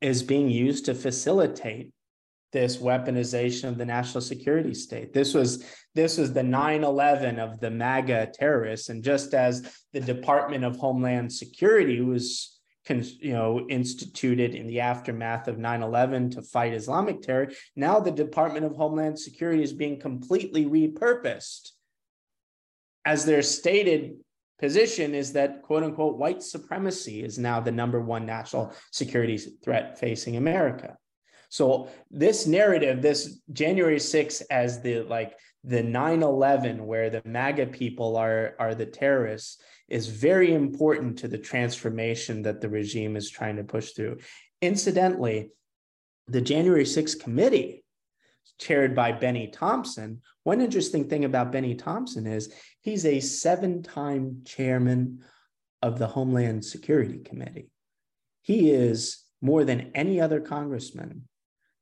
[0.00, 1.93] is being used to facilitate
[2.54, 5.12] this weaponization of the national security state.
[5.12, 10.64] This was this was the 9/11 of the MAGA terrorists, and just as the Department
[10.64, 17.20] of Homeland Security was you know instituted in the aftermath of 9/11 to fight Islamic
[17.22, 21.72] terror, now the Department of Homeland Security is being completely repurposed
[23.04, 24.14] as their stated
[24.60, 29.98] position is that quote unquote white supremacy is now the number one national security threat
[29.98, 30.96] facing America.
[31.48, 38.16] So this narrative, this January 6th as the like the 9-11 where the MAGA people
[38.16, 43.56] are, are the terrorists is very important to the transformation that the regime is trying
[43.56, 44.18] to push through.
[44.60, 45.50] Incidentally,
[46.26, 47.84] the January 6th committee,
[48.58, 54.42] chaired by Bennie Thompson, one interesting thing about Bennie Thompson is he's a seven time
[54.44, 55.24] chairman
[55.82, 57.70] of the Homeland Security Committee.
[58.42, 61.28] He is more than any other congressman,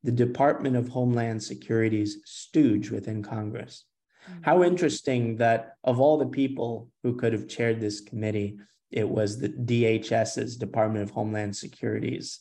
[0.03, 3.84] the Department of Homeland Security's stooge within Congress.
[4.28, 4.42] Mm-hmm.
[4.42, 8.59] How interesting that of all the people who could have chaired this committee,
[8.90, 12.40] it was the DHS's Department of Homeland Security's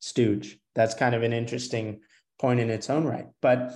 [0.00, 0.58] stooge.
[0.74, 2.00] That's kind of an interesting
[2.38, 3.26] point in its own right.
[3.40, 3.74] But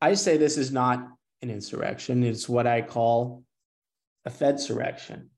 [0.00, 1.06] I say this is not
[1.42, 3.44] an insurrection, it's what I call
[4.24, 5.30] a Fedsurrection.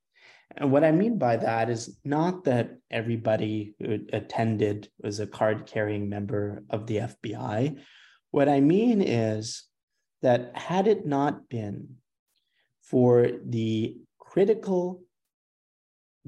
[0.57, 5.67] And what I mean by that is not that everybody who attended was a card
[5.67, 7.81] carrying member of the FBI.
[8.31, 9.65] What I mean is
[10.23, 11.97] that had it not been
[12.83, 15.03] for the critical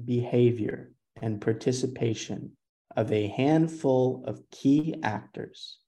[0.03, 2.51] behavior and participation
[2.95, 5.79] of a handful of key actors,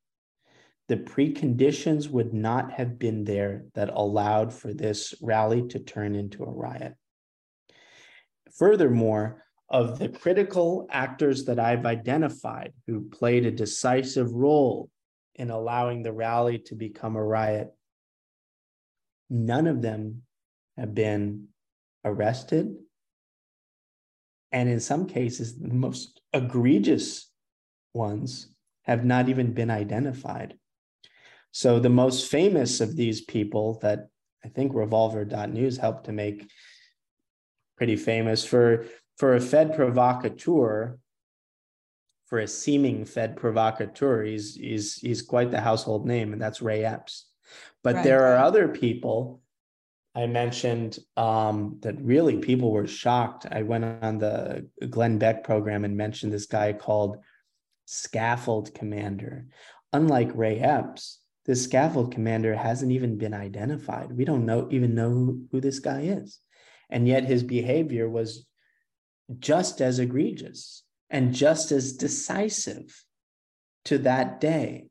[0.87, 6.43] the preconditions would not have been there that allowed for this rally to turn into
[6.43, 6.95] a riot.
[8.57, 14.89] Furthermore, of the critical actors that I've identified who played a decisive role
[15.35, 17.71] in allowing the rally to become a riot,
[19.29, 20.23] none of them
[20.77, 21.47] have been
[22.03, 22.75] arrested.
[24.51, 27.31] And in some cases, the most egregious
[27.93, 30.57] ones have not even been identified.
[31.51, 34.07] So the most famous of these people that
[34.43, 36.49] I think revolver.news helped to make
[37.79, 38.85] pretty famous for
[39.17, 40.99] for a Fed provocateur,
[42.27, 46.83] for a seeming Fed provocateur, he's he's he's quite the household name, and that's Ray
[46.83, 47.25] Epps.
[47.83, 48.03] But right.
[48.03, 49.41] there are other people
[50.13, 53.47] I mentioned um, that really people were shocked.
[53.49, 57.17] I went on the Glenn Beck program and mentioned this guy called
[57.85, 59.45] Scaffold Commander.
[59.93, 64.11] Unlike Ray Epps, this scaffold commander hasn't even been identified.
[64.11, 66.39] We don't know even know who, who this guy is.
[66.89, 68.45] And yet his behavior was
[69.37, 73.03] just as egregious and just as decisive
[73.85, 74.87] to that day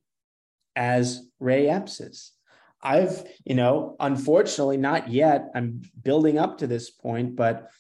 [0.76, 2.32] as Ray Epps's.
[2.80, 5.50] I've, you know, unfortunately not yet.
[5.54, 7.70] I'm building up to this point, but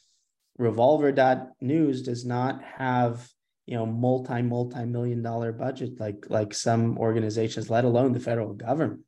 [0.58, 3.28] revolver.news does not have,
[3.66, 9.02] you know, multi, multi-million dollar budget like like some organizations, let alone the federal government.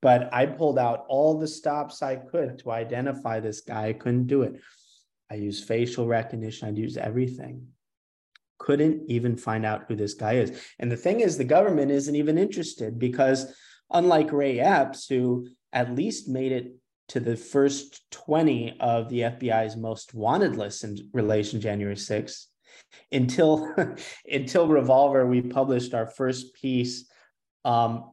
[0.00, 3.88] But I pulled out all the stops I could to identify this guy.
[3.88, 4.60] I couldn't do it.
[5.30, 7.66] I used facial recognition, I'd use everything.
[8.58, 10.58] Couldn't even find out who this guy is.
[10.78, 13.54] And the thing is, the government isn't even interested because
[13.90, 16.74] unlike Ray Epps, who at least made it
[17.08, 22.46] to the first 20 of the FBI's most wanted lists in relation January 6th,
[23.12, 23.74] until
[24.30, 27.08] until Revolver, we published our first piece
[27.64, 28.10] um,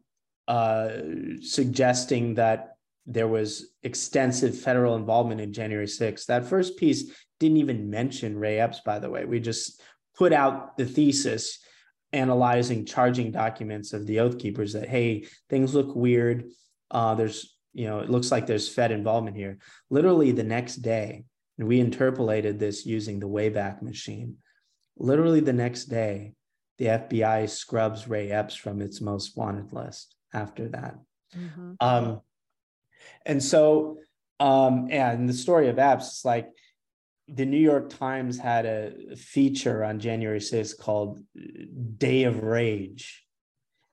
[0.48, 0.90] uh,
[1.42, 6.26] suggesting that there was extensive federal involvement in January 6th.
[6.26, 9.26] That first piece didn't even mention Ray Epps, by the way.
[9.26, 9.82] We just
[10.18, 11.60] put out the thesis
[12.14, 16.46] analyzing charging documents of the oath keepers that hey things look weird
[16.92, 19.58] uh, there's you know it looks like there's fed involvement here
[19.90, 21.26] literally the next day
[21.58, 24.38] and we interpolated this using the wayback machine
[24.98, 26.34] literally the next day
[26.78, 30.96] the fbi scrubs ray epps from its most wanted list after that
[31.36, 31.74] mm-hmm.
[31.80, 32.22] um,
[33.26, 33.98] and so
[34.40, 36.50] um, and the story of epps is like
[37.28, 41.24] the New York Times had a feature on January 6th called
[41.98, 43.26] Day of Rage.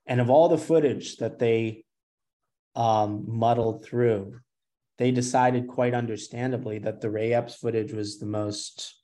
[0.05, 1.85] And of all the footage that they
[2.75, 4.39] um, muddled through,
[4.97, 9.01] they decided quite understandably that the Ray Epps footage was the most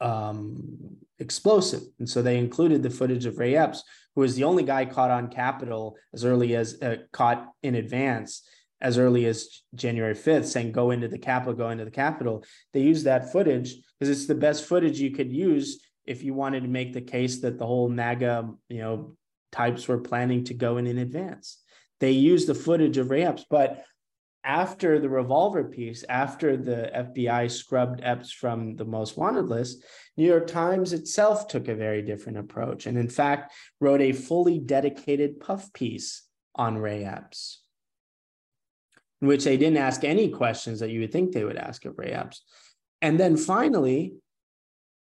[0.00, 1.82] um, explosive.
[1.98, 3.84] And so they included the footage of Ray Epps,
[4.16, 8.42] who was the only guy caught on Capitol as early as uh, caught in advance
[8.80, 12.44] as early as January 5th saying go into the Capitol, go into the Capitol.
[12.72, 16.62] They use that footage because it's the best footage you could use if you wanted
[16.62, 19.16] to make the case that the whole MAGA, you know,
[19.52, 21.58] types were planning to go in in advance.
[22.00, 23.84] They use the footage of Ray but
[24.46, 29.84] after the revolver piece, after the FBI scrubbed Epps from the most wanted list,
[30.16, 34.58] New York Times itself took a very different approach and, in fact, wrote a fully
[34.58, 36.22] dedicated puff piece
[36.54, 37.60] on Ray Epps
[39.20, 41.98] in which they didn't ask any questions that you would think they would ask of
[41.98, 42.42] Ray Epps.
[43.00, 44.14] And then finally,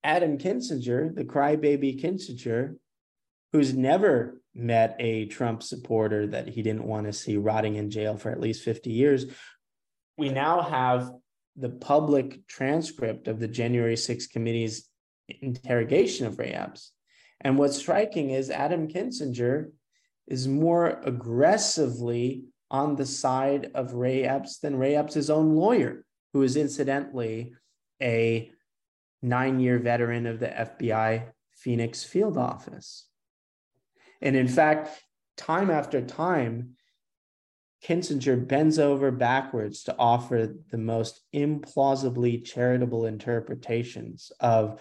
[0.02, 2.76] Adam Kinzinger, the crybaby Kinzinger,
[3.52, 8.16] who's never met a Trump supporter that he didn't want to see rotting in jail
[8.16, 9.26] for at least 50 years.
[10.18, 11.10] We now have
[11.56, 14.88] the public transcript of the January 6th committee's
[15.28, 16.92] interrogation of Ray Epps.
[17.40, 19.70] And what's striking is Adam Kinzinger
[20.26, 26.42] is more aggressively on the side of Ray Epps than Ray Epps' own lawyer, who
[26.42, 27.52] is incidentally
[28.00, 28.50] a
[29.20, 33.06] nine year veteran of the FBI Phoenix field office.
[34.22, 34.88] And in fact,
[35.36, 36.76] time after time,
[37.84, 44.80] Kinzinger bends over backwards to offer the most implausibly charitable interpretations of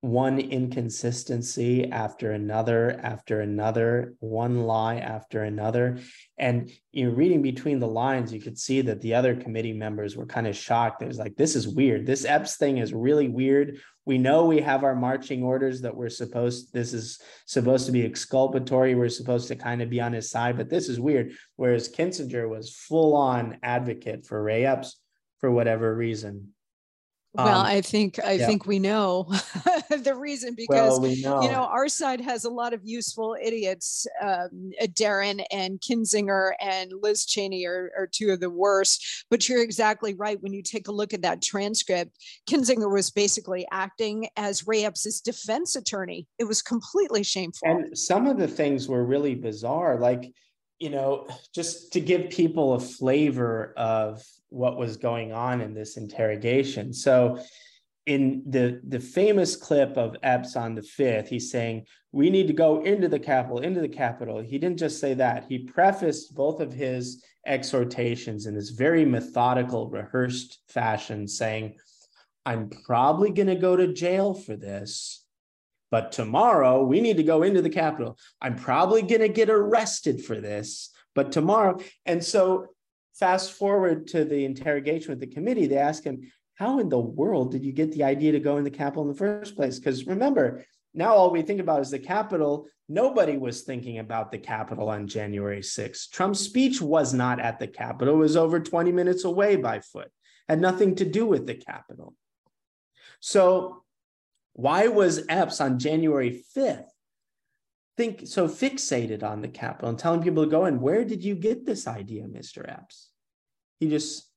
[0.00, 5.98] one inconsistency after another after another one lie after another.
[6.36, 10.14] And you know reading between the lines you could see that the other committee members
[10.14, 11.02] were kind of shocked.
[11.02, 12.04] It was like this is weird.
[12.04, 16.08] This epps thing is really weird we know we have our marching orders that we're
[16.08, 20.30] supposed this is supposed to be exculpatory we're supposed to kind of be on his
[20.30, 21.32] side but this is weird.
[21.56, 25.00] Whereas kinzinger was full on advocate for ray epps
[25.40, 26.54] for whatever reason
[27.34, 28.46] well, um, I think I yeah.
[28.46, 29.24] think we know
[29.90, 31.42] the reason because well, we know.
[31.42, 34.06] you know our side has a lot of useful idiots.
[34.22, 39.24] Um, Darren and Kinzinger and Liz Cheney are, are two of the worst.
[39.30, 40.40] But you're exactly right.
[40.42, 42.16] When you take a look at that transcript,
[42.48, 46.28] Kinzinger was basically acting as Ray Epps' defense attorney.
[46.38, 47.68] It was completely shameful.
[47.68, 50.32] And some of the things were really bizarre, like
[50.78, 54.22] you know, just to give people a flavor of
[54.54, 56.92] what was going on in this interrogation.
[56.92, 57.38] So,
[58.06, 62.52] in the the famous clip of Epps on the fifth, he's saying, "We need to
[62.52, 66.60] go into the Capitol, into the Capitol." He didn't just say that; he prefaced both
[66.60, 71.76] of his exhortations in this very methodical, rehearsed fashion, saying,
[72.44, 75.24] "I'm probably going to go to jail for this."
[75.90, 78.18] But tomorrow we need to go into the Capitol.
[78.42, 81.78] I'm probably going to get arrested for this, but tomorrow.
[82.04, 82.66] And so,
[83.14, 87.52] fast forward to the interrogation with the committee, they ask him, How in the world
[87.52, 89.78] did you get the idea to go in the Capitol in the first place?
[89.78, 92.66] Because remember, now all we think about is the Capitol.
[92.88, 96.10] Nobody was thinking about the Capitol on January 6th.
[96.10, 100.10] Trump's speech was not at the Capitol, it was over 20 minutes away by foot,
[100.48, 102.14] had nothing to do with the Capitol.
[103.20, 103.82] So
[104.52, 106.84] why was Epps on January 5th
[107.96, 110.80] think so fixated on the Capitol and telling people to go in?
[110.80, 112.68] Where did you get this idea, Mr.
[112.68, 113.10] Epps?
[113.80, 114.30] He just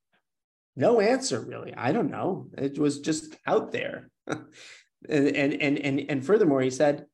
[0.76, 1.74] no answer really.
[1.76, 2.50] I don't know.
[2.58, 4.10] It was just out there.
[4.28, 4.42] and,
[5.10, 7.06] and and and and furthermore, he said,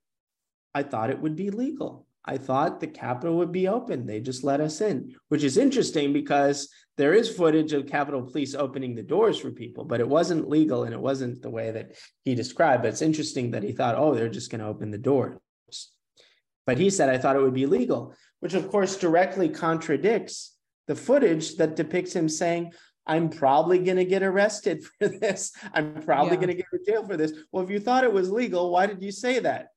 [0.76, 2.06] I thought it would be legal.
[2.26, 4.06] I thought the Capitol would be open.
[4.06, 8.56] They just let us in, which is interesting because there is footage of Capitol Police
[8.56, 11.92] opening the doors for people, but it wasn't legal and it wasn't the way that
[12.24, 12.84] he described.
[12.84, 15.38] But it's interesting that he thought, oh, they're just going to open the doors.
[16.66, 20.56] But he said, I thought it would be legal, which of course directly contradicts
[20.88, 22.74] the footage that depicts him saying,
[23.06, 25.52] I'm probably going to get arrested for this.
[25.74, 26.36] I'm probably yeah.
[26.36, 27.34] going to get to jail for this.
[27.52, 29.68] Well, if you thought it was legal, why did you say that?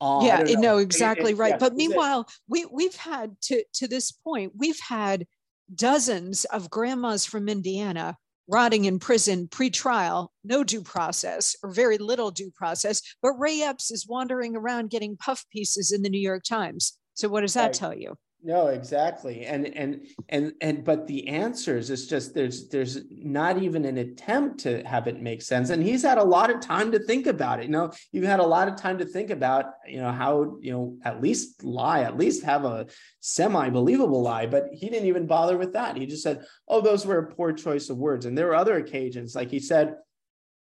[0.00, 1.50] Oh, yeah, no, exactly it, it, right.
[1.50, 5.28] Yeah, but meanwhile, we we've had to to this point, we've had
[5.72, 8.16] dozens of grandmas from Indiana
[8.48, 13.00] rotting in prison pre-trial, no due process or very little due process.
[13.22, 16.98] But Ray Epps is wandering around getting puff pieces in the New York Times.
[17.14, 17.74] So what does that right.
[17.74, 18.16] tell you?
[18.44, 19.46] No, exactly.
[19.46, 24.58] And and and and but the answers is just there's there's not even an attempt
[24.60, 25.70] to have it make sense.
[25.70, 27.66] And he's had a lot of time to think about it.
[27.66, 30.72] You know, you've had a lot of time to think about, you know, how, you
[30.72, 32.86] know, at least lie, at least have a
[33.20, 34.46] semi-believable lie.
[34.46, 35.96] But he didn't even bother with that.
[35.96, 38.26] He just said, Oh, those were a poor choice of words.
[38.26, 39.94] And there were other occasions, like he said,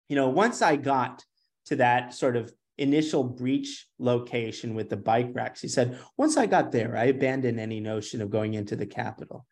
[0.07, 1.25] you know, once I got
[1.65, 5.61] to that sort of initial breach location with the bike racks.
[5.61, 9.45] He said, once I got there, I abandoned any notion of going into the Capitol.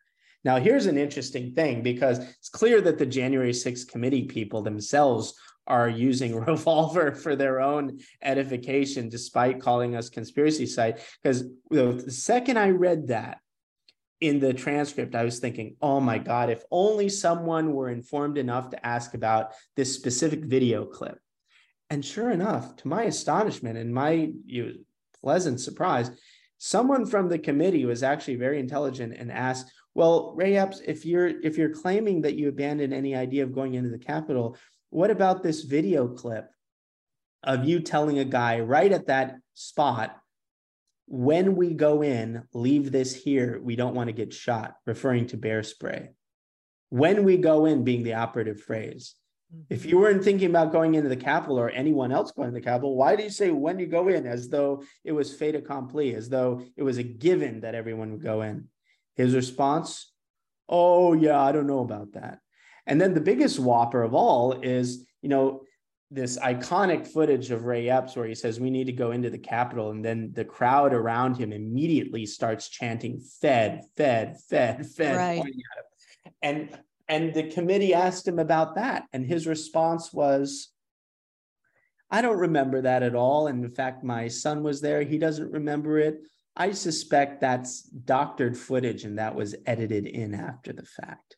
[0.44, 5.34] Now, here's an interesting thing because it's clear that the January 6th committee people themselves
[5.66, 11.00] are using revolver for their own edification, despite calling us conspiracy site.
[11.20, 13.38] Because the second I read that
[14.20, 18.70] in the transcript, I was thinking, oh my God, if only someone were informed enough
[18.70, 21.18] to ask about this specific video clip
[21.90, 24.32] and sure enough, to my astonishment and my
[25.22, 26.10] pleasant surprise,
[26.58, 31.28] someone from the committee was actually very intelligent and asked, "Well, Ray Epps, if you're
[31.42, 34.56] if you're claiming that you abandoned any idea of going into the Capitol,
[34.90, 36.48] what about this video clip
[37.42, 40.16] of you telling a guy right at that spot
[41.06, 43.60] when we go in, leave this here.
[43.62, 46.10] We don't want to get shot, referring to bear spray.
[46.88, 49.14] When we go in, being the operative phrase.
[49.70, 52.60] If you weren't thinking about going into the Capitol or anyone else going to the
[52.60, 56.14] Capitol, why do you say when you go in as though it was fait accompli,
[56.14, 58.68] as though it was a given that everyone would go in?
[59.14, 60.12] His response,
[60.68, 62.40] Oh, yeah, I don't know about that.
[62.86, 65.62] And then the biggest whopper of all is, you know,
[66.10, 69.38] this iconic footage of Ray Epps where he says, We need to go into the
[69.38, 69.90] Capitol.
[69.90, 75.16] And then the crowd around him immediately starts chanting, Fed, Fed, Fed, Fed.
[75.16, 75.42] Right.
[76.42, 76.76] And
[77.08, 79.04] and the committee asked him about that.
[79.12, 80.70] And his response was,
[82.10, 83.46] I don't remember that at all.
[83.46, 85.02] And in fact, my son was there.
[85.02, 86.20] He doesn't remember it.
[86.56, 91.36] I suspect that's doctored footage and that was edited in after the fact.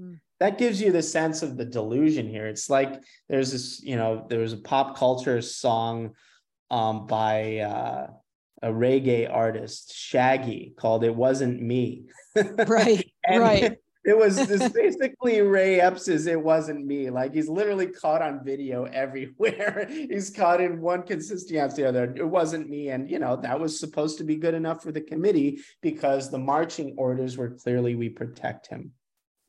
[0.00, 0.20] Mm.
[0.40, 2.46] That gives you the sense of the delusion here.
[2.46, 6.14] It's like there's this, you know, there's a pop culture song
[6.70, 8.06] um, by uh,
[8.62, 12.06] a reggae artist, Shaggy, called It Wasn't Me.
[12.34, 17.10] Right, right it was this basically Ray Epps's It Wasn't Me.
[17.10, 19.86] Like he's literally caught on video everywhere.
[19.88, 22.12] he's caught in one consistency after the other.
[22.16, 22.88] It wasn't me.
[22.88, 26.38] And, you know, that was supposed to be good enough for the committee because the
[26.38, 28.92] marching orders were clearly we protect him.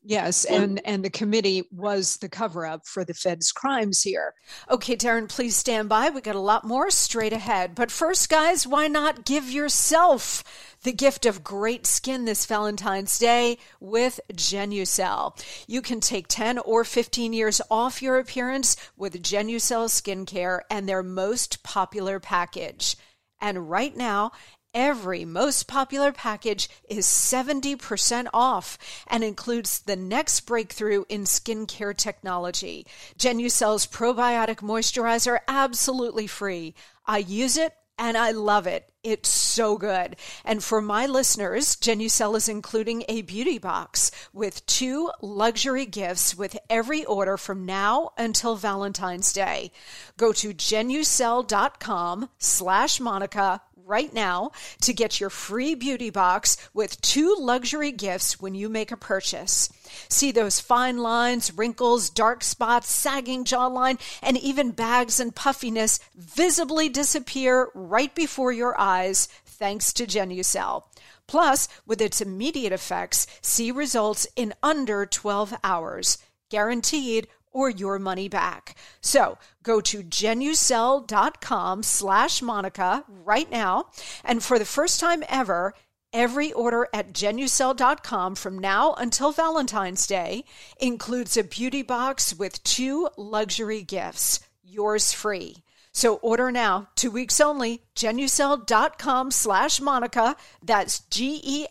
[0.06, 4.34] Yes, and and the committee was the cover up for the Fed's crimes here.
[4.70, 6.10] Okay, Darren, please stand by.
[6.10, 7.74] We got a lot more straight ahead.
[7.74, 10.44] But first, guys, why not give yourself
[10.82, 15.42] the gift of great skin this Valentine's Day with Genucel.
[15.66, 21.02] You can take 10 or 15 years off your appearance with Genucel skincare and their
[21.02, 22.96] most popular package.
[23.40, 24.32] And right now,
[24.74, 32.84] Every most popular package is 70% off and includes the next breakthrough in skincare technology.
[33.16, 36.74] Genucel's probiotic moisturizer absolutely free.
[37.06, 38.90] I use it and I love it.
[39.04, 40.16] It's so good.
[40.44, 46.56] And for my listeners, Genucel is including a beauty box with two luxury gifts with
[46.68, 49.70] every order from now until Valentine's Day.
[50.16, 57.36] Go to genucel.com slash Monica right now to get your free beauty box with two
[57.38, 59.68] luxury gifts when you make a purchase.
[60.08, 66.88] See those fine lines, wrinkles, dark spots, sagging jawline, and even bags and puffiness visibly
[66.88, 70.84] disappear right before your eyes thanks to Genucel.
[71.26, 76.18] Plus, with its immediate effects, see results in under 12 hours.
[76.50, 78.76] Guaranteed or your money back.
[79.00, 83.86] So go to genucel.com slash Monica right now.
[84.22, 85.72] And for the first time ever,
[86.12, 90.44] every order at genucel.com from now until Valentine's Day
[90.78, 95.63] includes a beauty box with two luxury gifts, yours free.
[95.94, 100.36] So order now, two weeks only, genucel.com slash Monica.
[100.60, 101.70] That's G-E-N-U-C-E-L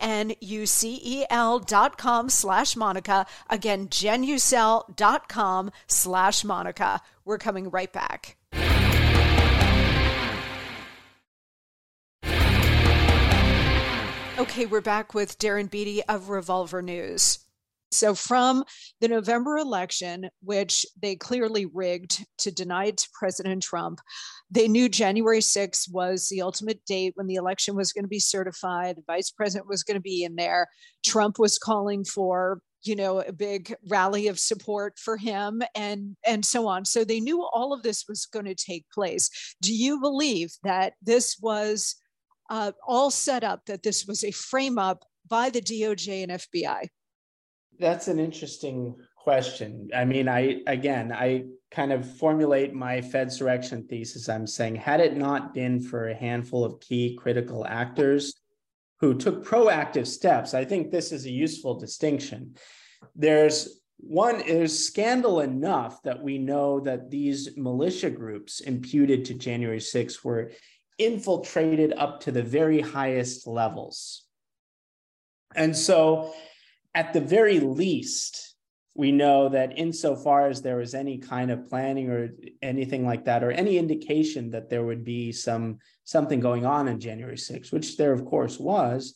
[1.59, 3.25] dot com slash Monica.
[3.49, 7.01] Again, genucel.com slash Monica.
[7.25, 8.37] We're coming right back.
[14.39, 17.42] Okay, we're back with Darren Beattie of Revolver News.
[17.93, 18.63] So, from
[19.01, 23.99] the November election, which they clearly rigged to deny it to President Trump,
[24.49, 28.19] they knew January 6th was the ultimate date when the election was going to be
[28.19, 28.97] certified.
[28.97, 30.67] The vice president was going to be in there.
[31.05, 36.45] Trump was calling for you know a big rally of support for him and and
[36.45, 39.29] so on so they knew all of this was going to take place
[39.61, 41.95] do you believe that this was
[42.49, 46.87] uh, all set up that this was a frame up by the doj and fbi
[47.83, 49.89] that's an interesting question.
[49.95, 54.29] I mean, I again, I kind of formulate my Fedsurrection thesis.
[54.29, 58.33] I'm saying, had it not been for a handful of key critical actors
[58.99, 62.55] who took proactive steps, I think this is a useful distinction.
[63.15, 69.79] There's one is scandal enough that we know that these militia groups imputed to January
[69.79, 70.51] 6th were
[70.97, 74.25] infiltrated up to the very highest levels.
[75.55, 76.33] And so
[76.95, 78.55] at the very least,
[78.95, 82.29] we know that insofar as there was any kind of planning or
[82.61, 86.99] anything like that, or any indication that there would be some something going on in
[86.99, 89.15] January 6th, which there of course was,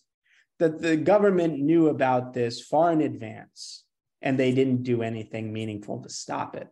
[0.58, 3.84] that the government knew about this far in advance
[4.22, 6.68] and they didn't do anything meaningful to stop it.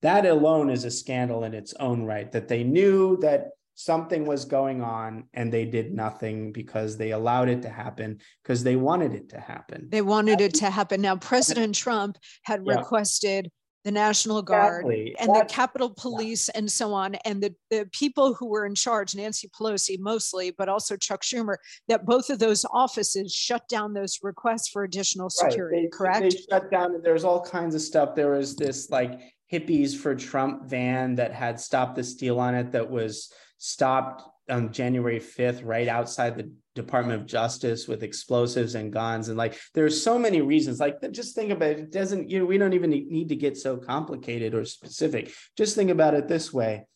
[0.00, 4.44] That alone is a scandal in its own right, that they knew that something was
[4.44, 9.14] going on and they did nothing because they allowed it to happen because they wanted
[9.14, 9.86] it to happen.
[9.88, 11.00] They wanted it to happen.
[11.00, 12.74] Now, President Trump had yeah.
[12.74, 13.52] requested
[13.84, 15.14] the National Guard, exactly.
[15.20, 16.58] and That's, the Capitol Police, yeah.
[16.58, 20.68] and so on, and the, the people who were in charge, Nancy Pelosi mostly, but
[20.68, 21.54] also Chuck Schumer,
[21.86, 25.82] that both of those offices shut down those requests for additional security, right.
[25.84, 26.20] they, correct?
[26.22, 28.16] They shut down, and there's all kinds of stuff.
[28.16, 29.20] There was this like
[29.50, 34.72] hippies for Trump van that had Stop the Steal on it that was stopped on
[34.72, 39.28] January 5th, right outside the Department of Justice with explosives and guns.
[39.28, 40.80] And like, there's so many reasons.
[40.80, 41.80] Like, just think about it.
[41.80, 45.32] It doesn't, you know, we don't even need to get so complicated or specific.
[45.56, 46.86] Just think about it this way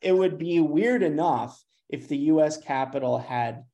[0.00, 3.64] it would be weird enough if the US Capitol had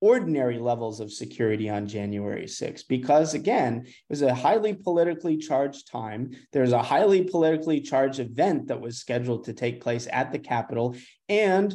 [0.00, 5.90] ordinary levels of security on January 6th, because again, it was a highly politically charged
[5.90, 6.30] time.
[6.52, 10.96] There's a highly politically charged event that was scheduled to take place at the Capitol.
[11.28, 11.74] And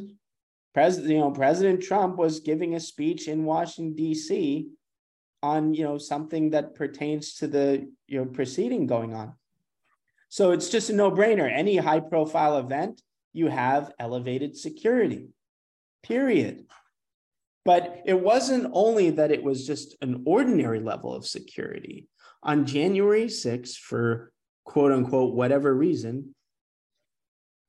[0.74, 4.68] President, you know, President Trump was giving a speech in Washington, D.C.
[5.44, 9.34] on, you know, something that pertains to the you know proceeding going on.
[10.30, 11.52] So it's just a no-brainer.
[11.52, 13.02] Any high-profile event,
[13.34, 15.28] you have elevated security.
[16.04, 16.68] Period.
[17.64, 22.08] But it wasn't only that it was just an ordinary level of security.
[22.44, 24.32] On January 6th, for
[24.66, 26.34] quote unquote, whatever reason,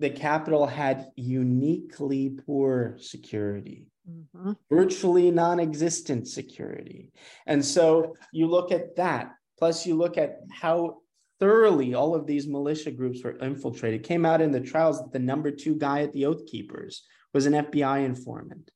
[0.01, 4.53] the Capitol had uniquely poor security, mm-hmm.
[4.71, 7.13] virtually non existent security.
[7.47, 11.03] And so you look at that, plus you look at how
[11.39, 14.01] thoroughly all of these militia groups were infiltrated.
[14.01, 17.05] It came out in the trials that the number two guy at the Oath Keepers
[17.35, 18.71] was an FBI informant.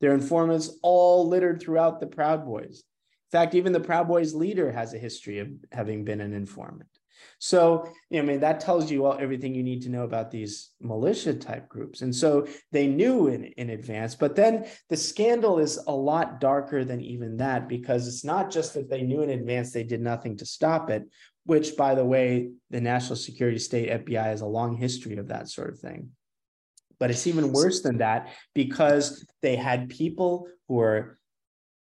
[0.00, 2.82] Their informants all littered throughout the Proud Boys.
[3.32, 6.88] In fact, even the Proud Boys leader has a history of having been an informant.
[7.38, 11.34] So, I mean, that tells you all, everything you need to know about these militia
[11.34, 12.02] type groups.
[12.02, 14.14] And so they knew in, in advance.
[14.14, 18.74] But then the scandal is a lot darker than even that because it's not just
[18.74, 21.04] that they knew in advance they did nothing to stop it,
[21.44, 25.48] which, by the way, the National Security State FBI has a long history of that
[25.48, 26.10] sort of thing.
[27.00, 31.18] But it's even worse than that because they had people who were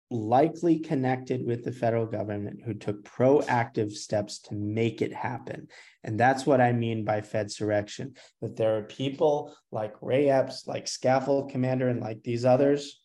[0.10, 5.68] likely connected with the federal government who took proactive steps to make it happen.
[6.04, 10.88] And that's what I mean by Fedsurrection that there are people like Ray Epps, like
[10.88, 13.02] Scaffold Commander, and like these others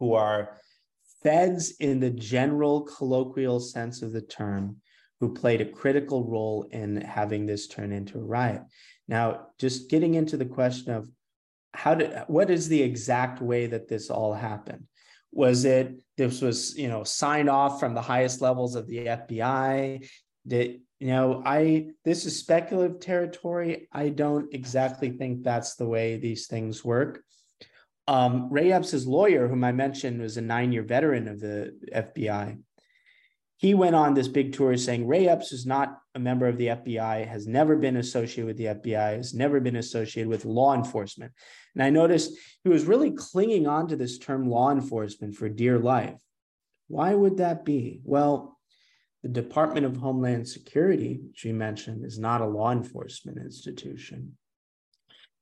[0.00, 0.58] who are
[1.22, 4.76] feds in the general colloquial sense of the term
[5.20, 8.62] who played a critical role in having this turn into a riot.
[9.08, 11.08] Now, just getting into the question of
[11.72, 14.84] how did what is the exact way that this all happened?
[15.32, 20.08] Was it this was you know signed off from the highest levels of the FBI?
[20.46, 23.88] Did you know I this is speculative territory.
[23.92, 27.22] I don't exactly think that's the way these things work.
[28.06, 32.58] Um, Ray Epps' lawyer, whom I mentioned, was a nine-year veteran of the FBI
[33.64, 36.66] he went on this big tour saying Ray Epps is not a member of the
[36.66, 41.32] FBI, has never been associated with the FBI, has never been associated with law enforcement.
[41.74, 45.78] And I noticed he was really clinging on to this term law enforcement for dear
[45.78, 46.20] life.
[46.88, 48.02] Why would that be?
[48.04, 48.58] Well,
[49.22, 54.36] the Department of Homeland Security, which we mentioned, is not a law enforcement institution.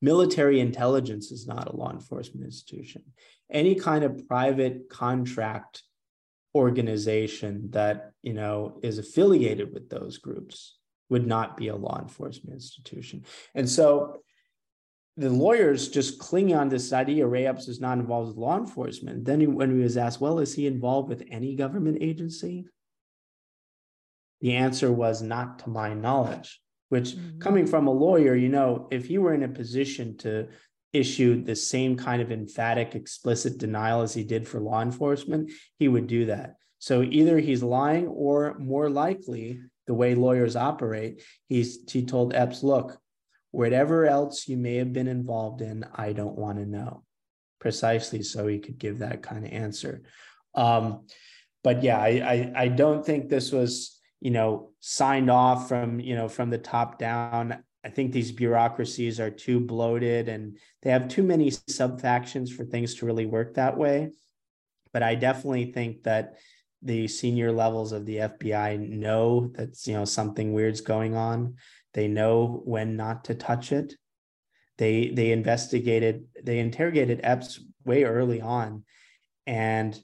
[0.01, 3.03] Military intelligence is not a law enforcement institution.
[3.51, 5.83] Any kind of private contract
[6.55, 10.79] organization that you know is affiliated with those groups
[11.09, 13.25] would not be a law enforcement institution.
[13.55, 14.23] And so
[15.17, 19.25] the lawyers just cling on this idea ray epps is not involved with law enforcement.
[19.25, 22.67] Then he, when he was asked well is he involved with any government agency?
[24.41, 26.61] The answer was not to my knowledge
[26.93, 27.39] which mm-hmm.
[27.39, 30.47] coming from a lawyer you know if he were in a position to
[30.93, 35.89] issued the same kind of emphatic, explicit denial as he did for law enforcement, he
[35.89, 36.57] would do that.
[36.79, 42.63] So either he's lying, or more likely, the way lawyers operate, he's he told Epps,
[42.63, 42.99] look,
[43.51, 47.05] whatever else you may have been involved in, I don't want to know.
[47.61, 50.03] Precisely so he could give that kind of answer.
[50.55, 51.07] Um,
[51.63, 56.17] but yeah, I, I I don't think this was you know signed off from you
[56.17, 61.09] know from the top down I think these bureaucracies are too bloated and they have
[61.09, 64.11] too many sub factions for things to really work that way.
[64.93, 66.37] But I definitely think that
[66.83, 71.57] the senior levels of the FBI know that you know something weird's going on.
[71.95, 73.95] They know when not to touch it.
[74.79, 78.85] They they investigated, they interrogated Epps way early on,
[79.47, 79.99] and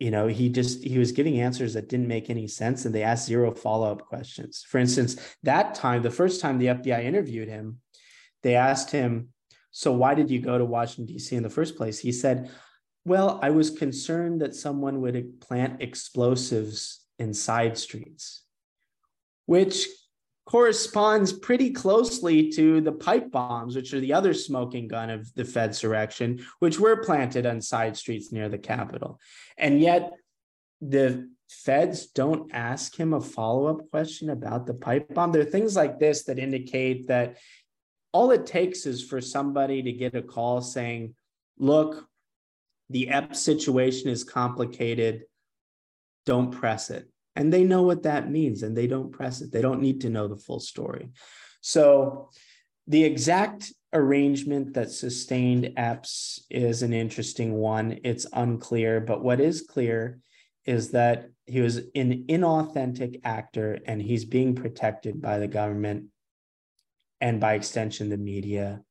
[0.00, 3.04] you know he just he was giving answers that didn't make any sense and they
[3.04, 4.64] asked zero follow-up questions.
[4.68, 7.78] For instance that time the first time the fbi interviewed him
[8.42, 9.28] they asked him
[9.70, 12.00] so why did you go to washington d.c in the first place?
[12.00, 12.50] He said
[13.04, 18.42] well i was concerned that someone would plant explosives in side streets
[19.46, 19.86] which
[20.50, 25.44] corresponds pretty closely to the pipe bombs, which are the other smoking gun of the
[25.44, 29.20] Fed's Fedsurrection, which were planted on side streets near the Capitol.
[29.56, 30.12] And yet,
[30.80, 35.30] the feds don't ask him a follow up question about the pipe bomb.
[35.30, 37.36] There are things like this that indicate that
[38.12, 41.14] all it takes is for somebody to get a call saying,
[41.58, 42.08] look,
[42.88, 45.26] the Epps situation is complicated.
[46.26, 47.08] Don't press it.
[47.36, 49.52] And they know what that means and they don't press it.
[49.52, 51.10] They don't need to know the full story.
[51.60, 52.30] So
[52.86, 58.00] the exact arrangement that sustained Epps is an interesting one.
[58.04, 60.20] It's unclear, but what is clear
[60.64, 66.06] is that he was an inauthentic actor and he's being protected by the government
[67.20, 68.82] and by extension the media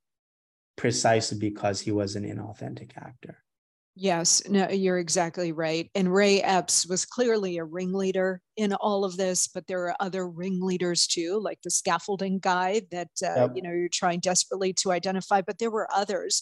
[0.75, 3.37] precisely because he was an inauthentic actor.
[4.01, 5.89] Yes, no, you're exactly right.
[5.93, 10.25] And Ray Epps was clearly a ringleader in all of this, but there are other
[10.29, 13.51] ringleaders too, like the scaffolding guy that uh, yep.
[13.55, 15.41] you know you're trying desperately to identify.
[15.41, 16.41] But there were others,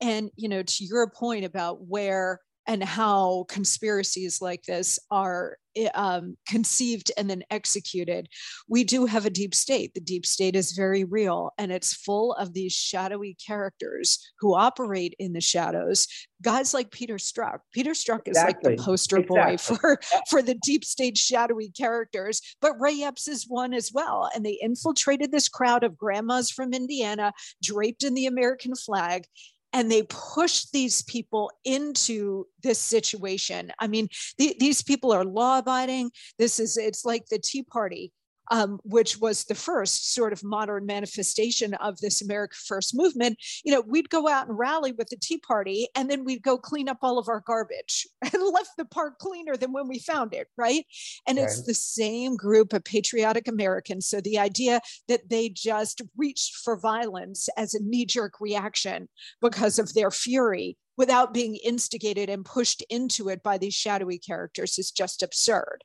[0.00, 5.88] and you know, to your point about where and how conspiracies like this are eh,
[5.94, 8.28] um, conceived and then executed.
[8.68, 9.94] We do have a deep state.
[9.94, 15.14] The deep state is very real and it's full of these shadowy characters who operate
[15.18, 16.06] in the shadows.
[16.42, 17.58] Guys like Peter Strzok.
[17.72, 18.70] Peter Strzok is exactly.
[18.70, 19.98] like the poster boy for,
[20.28, 24.28] for the deep state shadowy characters, but Ray Epps is one as well.
[24.34, 29.24] And they infiltrated this crowd of grandmas from Indiana draped in the American flag
[29.72, 33.72] and they push these people into this situation.
[33.78, 34.08] I mean,
[34.38, 36.10] th- these people are law abiding.
[36.38, 38.12] This is, it's like the Tea Party
[38.50, 43.72] um, which was the first sort of modern manifestation of this America First movement, you
[43.72, 46.88] know, we'd go out and rally with the Tea Party and then we'd go clean
[46.88, 50.48] up all of our garbage and left the park cleaner than when we found it,
[50.56, 50.84] right?
[51.26, 51.44] And right.
[51.44, 54.06] it's the same group of patriotic Americans.
[54.06, 59.08] So the idea that they just reached for violence as a knee jerk reaction
[59.40, 64.78] because of their fury without being instigated and pushed into it by these shadowy characters
[64.78, 65.84] is just absurd.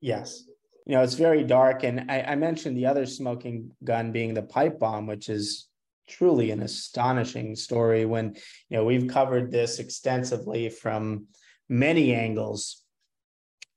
[0.00, 0.44] Yes,
[0.90, 1.84] you know, it's very dark.
[1.84, 5.68] And I, I mentioned the other smoking gun being the pipe bomb, which is
[6.08, 8.34] truly an astonishing story when,
[8.68, 11.26] you know, we've covered this extensively from
[11.68, 12.82] many angles.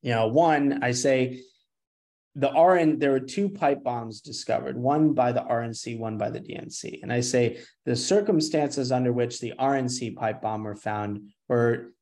[0.02, 1.42] You know, one, I say
[2.34, 6.40] the RN, there were two pipe bombs discovered, one by the RNC, one by the
[6.40, 7.04] DNC.
[7.04, 11.94] And I say the circumstances under which the RNC pipe bomb were found were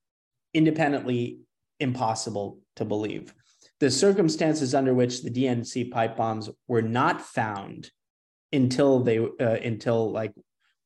[0.53, 1.39] independently
[1.81, 3.33] impossible to believe
[3.81, 7.91] the circumstances under which the DNC pipe bombs were not found
[8.53, 10.33] until they uh, until like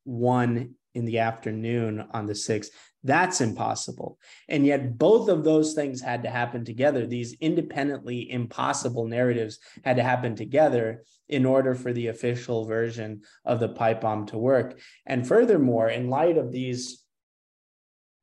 [0.06, 2.70] one in the afternoon on the 6th
[3.06, 4.18] that's impossible.
[4.50, 7.06] And yet both of those things had to happen together.
[7.06, 13.60] These independently impossible narratives had to happen together in order for the official version of
[13.60, 14.80] the pipe bomb to work.
[15.06, 17.05] And furthermore in light of these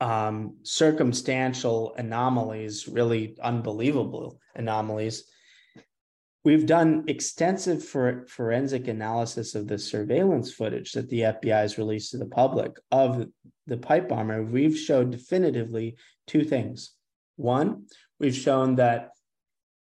[0.03, 5.25] um, circumstantial anomalies, really unbelievable anomalies.
[6.45, 12.11] We've done extensive for, forensic analysis of the surveillance footage that the FBI has released
[12.11, 13.29] to the public of
[13.69, 14.43] the pipe bomber.
[14.43, 15.97] We've shown definitively
[16.27, 16.97] two things.
[17.37, 17.87] One,
[18.19, 19.11] we've shown that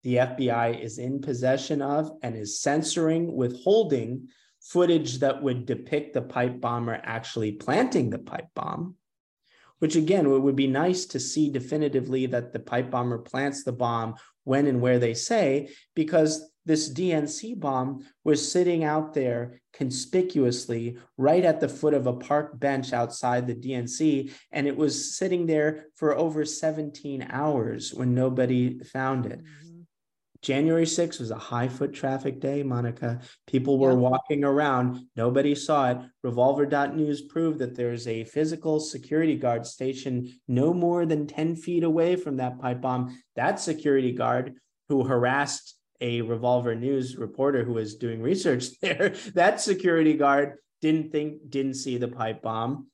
[0.03, 4.27] the FBI is in possession of and is censoring, withholding
[4.61, 8.97] footage that would depict the pipe bomber actually planting the pipe bomb
[9.81, 13.71] which again, it would be nice to see definitively that the pipe bomber plants the
[13.71, 14.13] bomb
[14.43, 21.43] when and where they say, because this DNC bomb was sitting out there conspicuously right
[21.43, 24.31] at the foot of a park bench outside the DNC.
[24.51, 29.41] And it was sitting there for over 17 hours when nobody found it.
[30.41, 33.19] January 6th was a high foot traffic day, Monica.
[33.45, 33.97] People were yeah.
[33.97, 35.05] walking around.
[35.15, 35.97] Nobody saw it.
[36.23, 42.15] Revolver.news proved that there's a physical security guard stationed no more than 10 feet away
[42.15, 43.15] from that pipe bomb.
[43.35, 44.55] That security guard
[44.89, 51.11] who harassed a Revolver News reporter who was doing research there, that security guard didn't
[51.11, 52.87] think, didn't see the pipe bomb.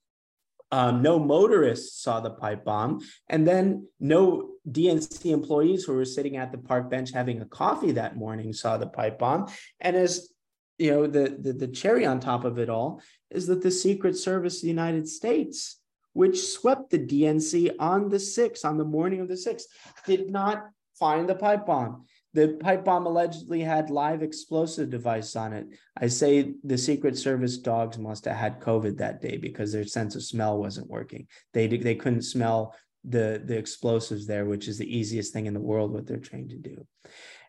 [0.70, 6.38] Um, no motorists saw the pipe bomb, and then no DNC employees who were sitting
[6.38, 9.48] at the park bench having a coffee that morning saw the pipe bomb.
[9.80, 10.30] And as
[10.78, 13.02] you know, the, the, the cherry on top of it all
[13.32, 15.80] is that the Secret Service of the United States,
[16.14, 19.64] which swept the DNC on the 6th, on the morning of the 6th,
[20.06, 20.66] did not
[20.98, 22.06] find the pipe bomb.
[22.34, 25.68] The pipe bomb allegedly had live explosive device on it.
[26.00, 30.16] I say the Secret Service dogs must have had COVID that day because their sense
[30.16, 31.28] of smell wasn't working.
[31.54, 32.76] They they couldn't smell
[33.08, 36.50] the the explosives there, which is the easiest thing in the world what they're trained
[36.52, 36.86] to do.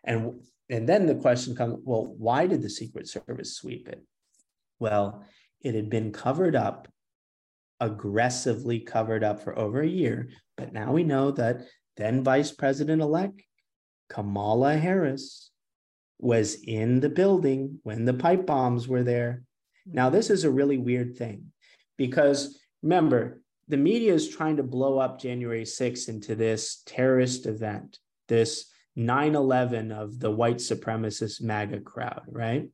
[0.03, 4.03] And and then the question comes well, why did the Secret Service sweep it?
[4.79, 5.25] Well,
[5.61, 6.87] it had been covered up,
[7.79, 10.29] aggressively covered up for over a year.
[10.57, 11.61] But now we know that
[11.97, 13.41] then Vice President elect
[14.09, 15.51] Kamala Harris
[16.19, 19.43] was in the building when the pipe bombs were there.
[19.85, 21.51] Now, this is a really weird thing
[21.97, 27.99] because remember, the media is trying to blow up January 6th into this terrorist event,
[28.27, 28.65] this
[28.95, 32.67] 9 11 of the white supremacist MAGA crowd, right?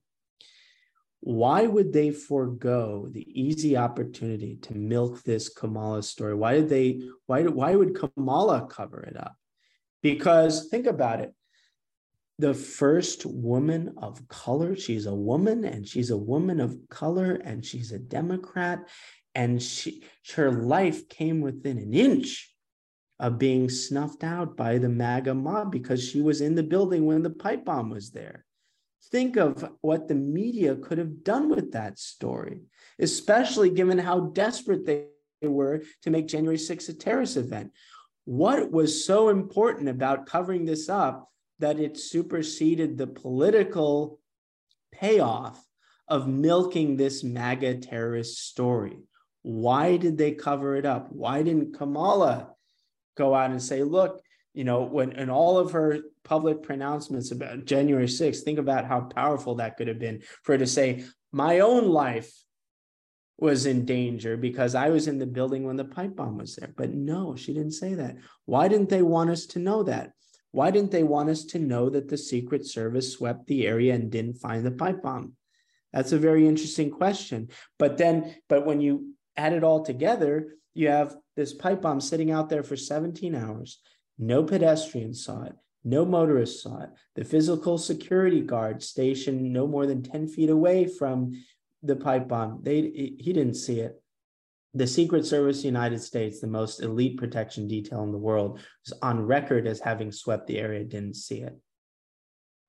[1.20, 6.34] Why would they forego the easy opportunity to milk this Kamala story?
[6.34, 9.36] Why did they, why, why would Kamala cover it up?
[10.02, 11.34] Because think about it
[12.38, 14.76] the first woman of color.
[14.76, 18.88] She's a woman and she's a woman of color and she's a Democrat.
[19.36, 20.04] And she,
[20.36, 22.56] her life came within an inch
[23.20, 27.22] of being snuffed out by the MAGA mob because she was in the building when
[27.22, 28.46] the pipe bomb was there.
[29.12, 32.64] Think of what the media could have done with that story,
[33.00, 35.08] especially given how desperate they
[35.44, 37.72] were to make January 6th a terrorist event.
[38.26, 41.30] What was so important about covering this up
[41.60, 44.20] that it superseded the political
[44.92, 45.64] payoff
[46.08, 48.98] of milking this MAGA terrorist story?
[49.48, 51.12] Why did they cover it up?
[51.12, 52.50] Why didn't Kamala
[53.16, 54.20] go out and say, look,
[54.56, 59.02] you know, when in all of her public pronouncements about January 6th, think about how
[59.02, 62.34] powerful that could have been for her to say, my own life
[63.38, 66.74] was in danger because I was in the building when the pipe bomb was there.
[66.76, 68.16] But no, she didn't say that.
[68.46, 70.14] Why didn't they want us to know that?
[70.50, 74.10] Why didn't they want us to know that the Secret Service swept the area and
[74.10, 75.34] didn't find the pipe bomb?
[75.94, 77.50] That's a very interesting question.
[77.78, 82.32] But then, but when you add it all together, you have this pipe bomb sitting
[82.32, 83.80] out there for 17 hours.
[84.18, 85.54] No pedestrians saw it.
[85.84, 86.90] No motorists saw it.
[87.16, 91.34] The physical security guard stationed no more than 10 feet away from
[91.86, 94.02] the pipe bomb, they, he didn't see it.
[94.74, 99.26] The Secret Service United States, the most elite protection detail in the world, was on
[99.26, 101.58] record as having swept the area, didn't see it.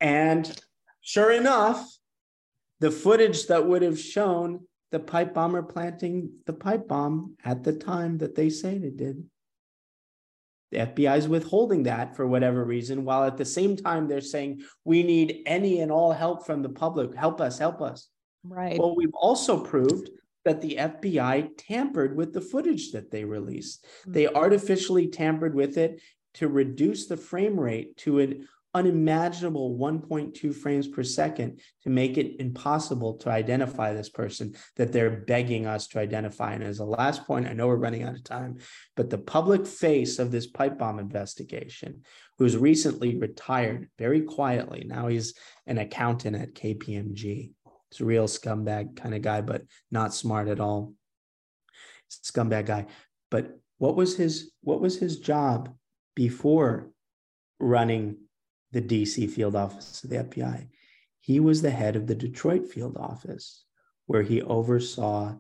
[0.01, 0.61] And
[1.01, 1.85] sure enough,
[2.79, 7.73] the footage that would have shown the pipe bomber planting the pipe bomb at the
[7.73, 9.25] time that they say they did
[10.73, 14.63] the FBI is withholding that for whatever reason, while at the same time they're saying
[14.85, 17.15] we need any and all help from the public.
[17.15, 18.09] Help us, help us.
[18.43, 18.79] Right.
[18.79, 20.11] Well, we've also proved
[20.45, 23.85] that the FBI tampered with the footage that they released.
[23.85, 24.13] Mm-hmm.
[24.13, 26.01] They artificially tampered with it
[26.35, 32.39] to reduce the frame rate to an unimaginable 1.2 frames per second to make it
[32.39, 36.53] impossible to identify this person that they're begging us to identify.
[36.53, 38.59] And as a last point, I know we're running out of time,
[38.95, 42.03] but the public face of this pipe bomb investigation,
[42.39, 45.33] who's recently retired very quietly, now he's
[45.67, 47.53] an accountant at KPMG.
[47.91, 50.93] He's a real scumbag kind of guy, but not smart at all.
[52.11, 52.87] Scumbag guy.
[53.31, 55.75] But what was his what was his job
[56.15, 56.91] before
[57.59, 58.17] running
[58.77, 60.69] the DC field office of the FBI.
[61.21, 63.65] He was the head of the Detroit field office,
[64.05, 65.35] where he oversaw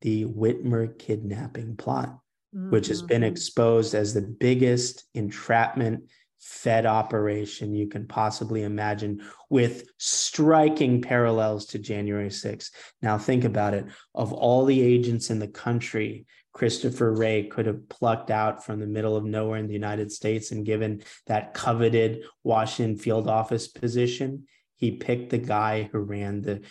[0.00, 2.18] the Whitmer kidnapping plot,
[2.56, 2.70] mm-hmm.
[2.70, 3.32] which has been mm-hmm.
[3.32, 6.04] exposed as the biggest entrapment
[6.38, 9.20] Fed operation you can possibly imagine,
[9.50, 12.70] with striking parallels to January 6th.
[13.02, 13.84] Now, think about it.
[14.14, 18.86] Of all the agents in the country Christopher Wray could have plucked out from the
[18.86, 24.46] middle of nowhere in the United States and given that coveted Washington field office position,
[24.76, 26.62] he picked the guy who ran the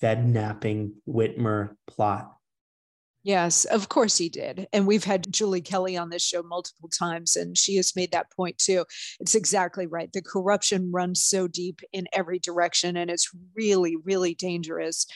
[0.00, 2.35] Fed napping Whitmer plot.
[3.26, 4.68] Yes, of course he did.
[4.72, 8.30] And we've had Julie Kelly on this show multiple times, and she has made that
[8.30, 8.84] point too.
[9.18, 10.12] It's exactly right.
[10.12, 15.08] The corruption runs so deep in every direction, and it's really, really dangerous.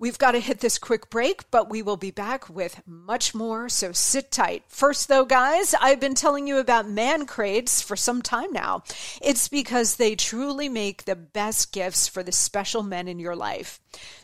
[0.00, 3.68] We've got to hit this quick break, but we will be back with much more.
[3.68, 4.64] So sit tight.
[4.68, 8.82] First, though, guys, I've been telling you about man crates for some time now.
[9.20, 13.78] It's because they truly make the best gifts for the special men in your life.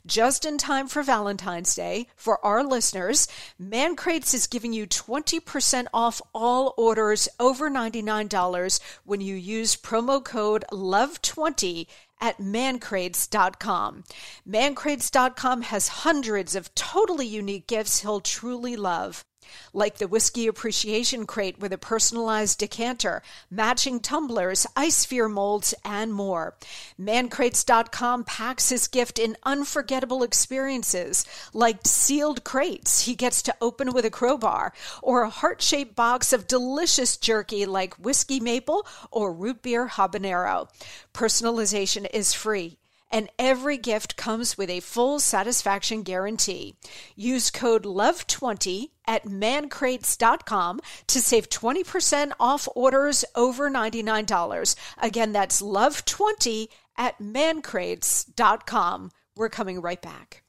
[0.06, 3.26] Just in time for Valentine's Day, for our listeners,
[3.58, 10.22] Man Crates is giving you 20% off all orders over $99 when you use promo
[10.22, 11.86] code LOVE20
[12.20, 14.04] at mancrates.com.
[14.46, 19.24] Mancrates.com has hundreds of totally unique gifts he'll truly love.
[19.72, 26.12] Like the Whiskey Appreciation Crate with a personalized decanter, matching tumblers, ice sphere molds, and
[26.12, 26.54] more.
[27.00, 34.04] Mancrates.com packs his gift in unforgettable experiences, like sealed crates he gets to open with
[34.04, 34.72] a crowbar,
[35.02, 40.68] or a heart shaped box of delicious jerky like whiskey maple or root beer habanero.
[41.12, 42.78] Personalization is free
[43.10, 46.74] and every gift comes with a full satisfaction guarantee.
[47.14, 54.76] Use code LOVE20 at mancrates.com to save 20% off orders over $99.
[54.98, 59.10] Again, that's LOVE20 at mancrates.com.
[59.36, 60.42] We're coming right back.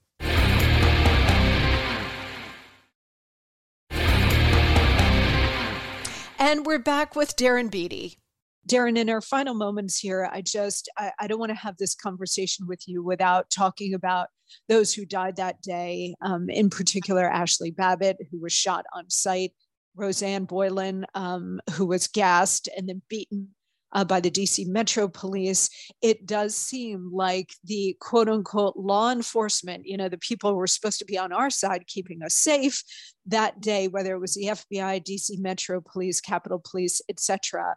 [6.38, 8.18] And we're back with Darren Beattie.
[8.66, 11.94] Darren, in our final moments here, I just I, I don't want to have this
[11.94, 14.28] conversation with you without talking about
[14.68, 16.14] those who died that day.
[16.20, 19.52] Um, in particular, Ashley Babbitt, who was shot on sight,
[19.94, 23.48] Rosanne Boyland, um, who was gassed and then beaten
[23.92, 25.70] uh, by the DC Metro Police.
[26.02, 30.66] It does seem like the quote unquote law enforcement, you know, the people who were
[30.66, 32.82] supposed to be on our side keeping us safe
[33.26, 37.76] that day, whether it was the FBI, DC Metro Police, Capitol Police, etc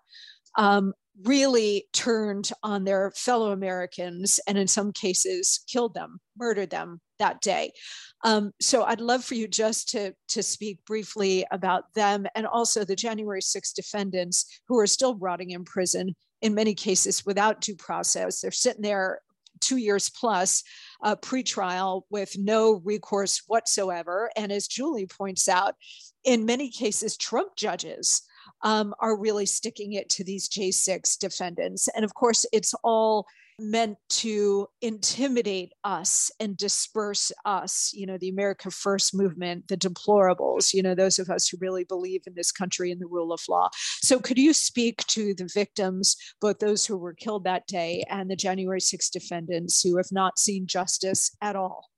[0.57, 0.93] um,
[1.25, 7.41] really turned on their fellow Americans and in some cases killed them, murdered them that
[7.41, 7.71] day.
[8.23, 12.83] Um, so I'd love for you just to, to speak briefly about them and also
[12.83, 17.75] the January 6 defendants who are still rotting in prison, in many cases without due
[17.75, 18.39] process.
[18.39, 19.19] They're sitting there
[19.59, 20.63] two years plus
[21.03, 24.29] uh, pre-trial with no recourse whatsoever.
[24.37, 25.75] And as Julie points out,
[26.23, 28.21] in many cases, Trump judges
[28.63, 31.87] um, are really sticking it to these J6 defendants.
[31.95, 33.25] And of course, it's all
[33.59, 40.73] meant to intimidate us and disperse us, you know, the America First movement, the deplorables,
[40.73, 43.41] you know, those of us who really believe in this country and the rule of
[43.49, 43.69] law.
[44.01, 48.29] So, could you speak to the victims, both those who were killed that day and
[48.29, 51.89] the January 6 defendants who have not seen justice at all?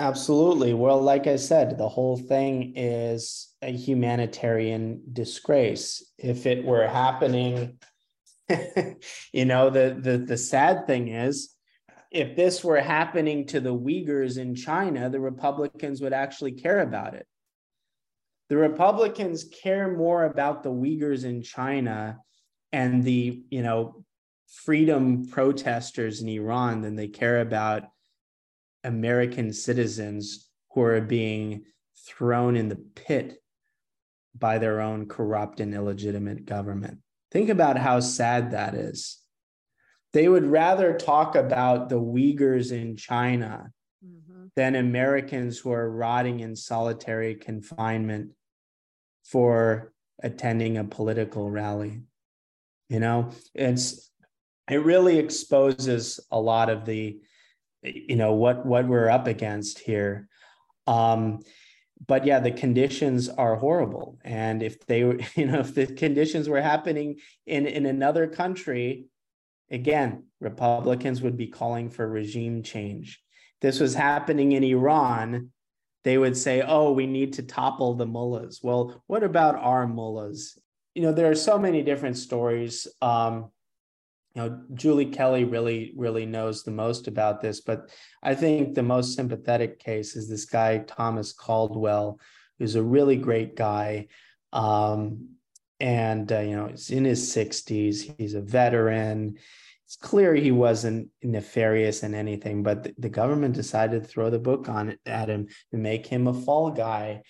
[0.00, 0.72] Absolutely.
[0.72, 6.02] Well, like I said, the whole thing is a humanitarian disgrace.
[6.16, 7.78] If it were happening,
[9.34, 11.54] you know, the, the the sad thing is
[12.10, 17.12] if this were happening to the Uyghurs in China, the Republicans would actually care about
[17.12, 17.26] it.
[18.48, 22.20] The Republicans care more about the Uyghurs in China
[22.72, 24.02] and the, you know,
[24.48, 27.82] freedom protesters in Iran than they care about
[28.84, 31.64] American citizens who are being
[32.06, 33.42] thrown in the pit
[34.34, 36.98] by their own corrupt and illegitimate government.
[37.30, 39.18] Think about how sad that is.
[40.12, 43.70] They would rather talk about the Uyghurs in China
[44.04, 44.46] mm-hmm.
[44.56, 48.32] than Americans who are rotting in solitary confinement
[49.24, 52.02] for attending a political rally.
[52.88, 54.10] You know, it's
[54.68, 57.20] it really exposes a lot of the
[57.82, 60.28] you know what what we're up against here.
[60.86, 61.40] Um
[62.06, 64.18] but yeah the conditions are horrible.
[64.24, 65.00] And if they
[65.36, 67.16] you know if the conditions were happening
[67.46, 69.06] in in another country
[69.70, 73.20] again republicans would be calling for regime change.
[73.60, 75.50] This was happening in iran.
[76.04, 78.60] They would say oh we need to topple the mullahs.
[78.62, 80.58] Well what about our mullahs?
[80.94, 82.86] You know there are so many different stories.
[83.00, 83.50] Um
[84.34, 87.90] you know julie kelly really really knows the most about this but
[88.22, 92.18] i think the most sympathetic case is this guy thomas caldwell
[92.58, 94.06] who's a really great guy
[94.52, 95.28] um,
[95.80, 99.36] and uh, you know he's in his 60s he's a veteran.
[99.86, 104.38] It's clear he wasn't nefarious in anything but the, the government decided to throw the
[104.38, 107.22] book on at him to make him a fall guy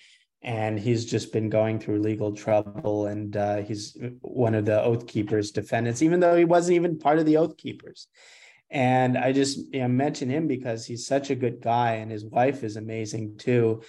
[0.43, 5.05] and he's just been going through legal trouble and uh, he's one of the oath
[5.05, 8.07] keepers defendants even though he wasn't even part of the oath keepers.
[8.69, 12.25] And i just you know, mention him because he's such a good guy and his
[12.25, 13.83] wife is amazing too.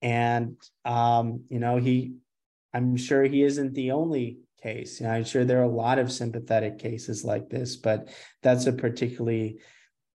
[0.00, 2.14] And um, you know he
[2.72, 5.00] i'm sure he isn't the only case.
[5.00, 8.08] You know, i'm sure there are a lot of sympathetic cases like this but
[8.42, 9.58] that's a particularly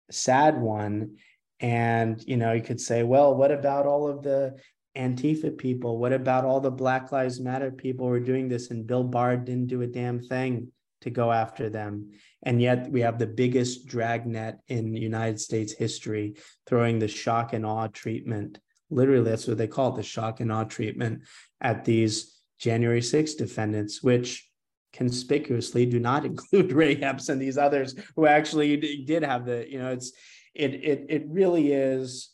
[0.09, 1.17] sad one.
[1.59, 4.55] And you know you could say well what about all of the
[4.99, 5.97] Antifa people?
[5.97, 8.69] What about all the Black Lives Matter people who are doing this?
[8.69, 10.71] And Bill Barr didn't do a damn thing
[11.01, 12.11] to go after them.
[12.43, 16.35] And yet we have the biggest dragnet in United States history
[16.67, 18.59] throwing the shock and awe treatment.
[18.89, 21.21] Literally, that's what they call it the shock and awe treatment
[21.61, 24.49] at these January 6 defendants, which
[24.91, 29.79] conspicuously do not include Ray Epps and these others who actually did have the, you
[29.79, 30.11] know, it's
[30.55, 32.31] it it it really is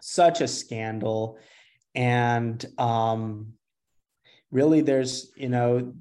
[0.00, 1.38] such a scandal
[1.94, 3.54] and um,
[4.50, 5.94] really there's you know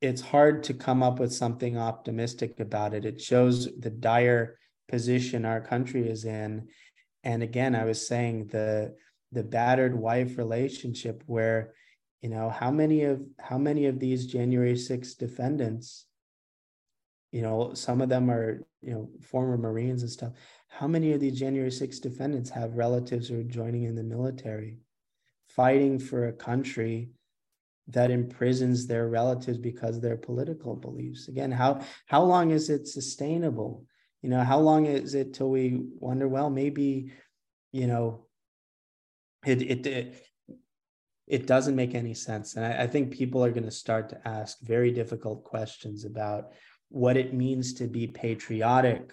[0.00, 3.04] it's hard to come up with something optimistic about it.
[3.04, 4.56] It shows the dire
[4.88, 6.68] position our country is in.
[7.24, 8.94] And again i was saying the
[9.32, 11.74] the battered wife relationship where
[12.22, 16.06] you know how many of how many of these january 6 defendants
[17.32, 20.32] you know some of them are you know former marines and stuff.
[20.68, 24.78] How many of these january 6 defendants have relatives who are joining in the military
[25.58, 27.10] fighting for a country
[27.88, 31.26] that imprisons their relatives because of their political beliefs.
[31.26, 33.72] Again how how long is it sustainable?
[34.22, 35.64] You know how long is it till we
[36.06, 37.12] wonder well maybe
[37.72, 38.04] you know
[39.44, 40.06] it it it,
[41.26, 42.54] it doesn't make any sense.
[42.54, 46.52] And I, I think people are going to start to ask very difficult questions about
[46.88, 49.12] what it means to be patriotic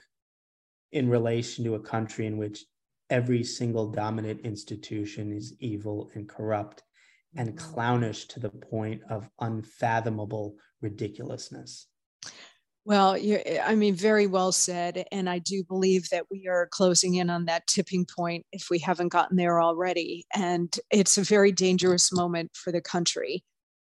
[0.91, 2.63] in relation to a country in which
[3.09, 6.83] every single dominant institution is evil and corrupt
[7.35, 7.73] and mm-hmm.
[7.73, 11.87] clownish to the point of unfathomable ridiculousness.
[12.85, 13.17] Well,
[13.63, 15.05] I mean, very well said.
[15.11, 18.77] And I do believe that we are closing in on that tipping point if we
[18.77, 20.25] haven't gotten there already.
[20.35, 23.43] And it's a very dangerous moment for the country.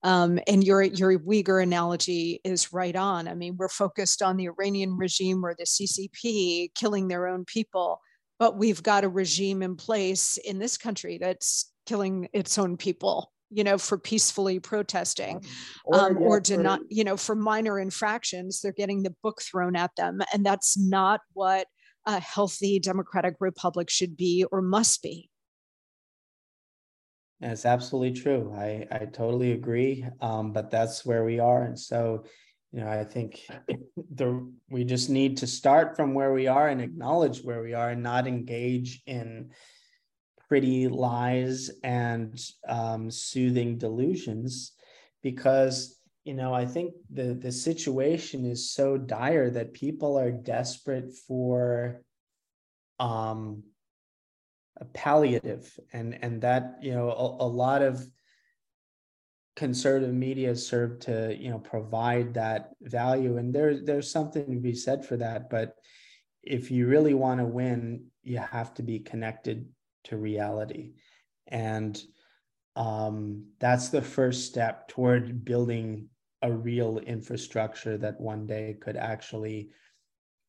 [0.04, 3.26] Um, and your your Uyghur analogy is right on.
[3.26, 7.98] I mean, we're focused on the Iranian regime or the CCP killing their own people,
[8.38, 13.32] but we've got a regime in place in this country that's killing its own people
[13.50, 15.40] you know for peacefully protesting
[15.84, 19.76] or, um, or to not you know for minor infractions they're getting the book thrown
[19.76, 21.66] at them and that's not what
[22.06, 25.28] a healthy democratic republic should be or must be.
[27.40, 28.54] That's absolutely true.
[28.56, 32.24] I i totally agree um, but that's where we are and so
[32.72, 33.40] you know i think
[34.14, 37.90] the we just need to start from where we are and acknowledge where we are
[37.90, 39.50] and not engage in
[40.48, 42.38] pretty lies and
[42.68, 44.72] um, soothing delusions
[45.22, 51.12] because you know i think the the situation is so dire that people are desperate
[51.26, 52.02] for
[52.98, 53.62] um
[54.78, 58.04] a palliative and and that you know a, a lot of
[59.56, 64.74] conservative media serve to you know provide that value and there there's something to be
[64.74, 65.76] said for that but
[66.42, 69.68] if you really want to win you have to be connected
[70.04, 70.92] to reality.
[71.46, 72.00] And
[72.74, 76.08] um, that's the first step toward building
[76.42, 79.70] a real infrastructure that one day could actually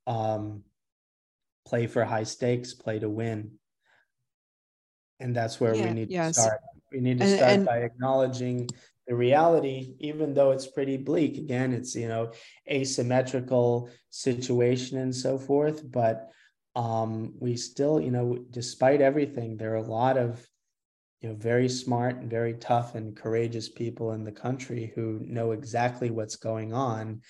[0.07, 0.63] um,
[1.67, 3.51] play for high stakes, play to win.
[5.19, 6.35] And that's where yeah, we need yes.
[6.35, 6.61] to start.
[6.91, 8.69] We need to and, start and, by acknowledging
[9.07, 11.37] the reality, even though it's pretty bleak.
[11.37, 12.31] Again, it's you know
[12.69, 16.29] asymmetrical situation and so forth, but
[16.75, 20.47] um, we still, you know, despite everything, there are a lot of,
[21.21, 25.53] you know, very smart and very tough and courageous people in the country who know
[25.53, 27.21] exactly what's going on,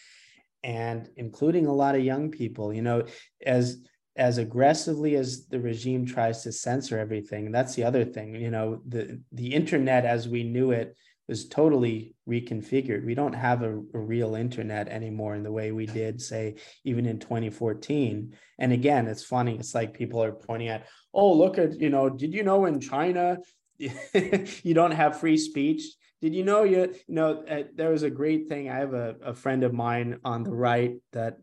[0.64, 2.74] and including a lot of young people.
[2.74, 3.06] You know,
[3.46, 3.78] as
[4.18, 8.36] as aggressively as the regime tries to censor everything, that's the other thing.
[8.36, 10.98] You know, the the internet as we knew it
[11.28, 13.06] was totally reconfigured.
[13.06, 16.56] We don't have a, a, real internet anymore in the way we did, say,
[16.86, 18.36] even in 2014.
[18.60, 19.58] And again, it's funny.
[19.58, 22.80] It's like people are pointing at, oh, look at, you know, did you know in
[22.80, 23.38] China
[23.78, 25.84] you don't have free speech?
[26.22, 28.70] Did you know you, you know, uh, there was a great thing.
[28.70, 31.38] I have a, a friend of mine on the right that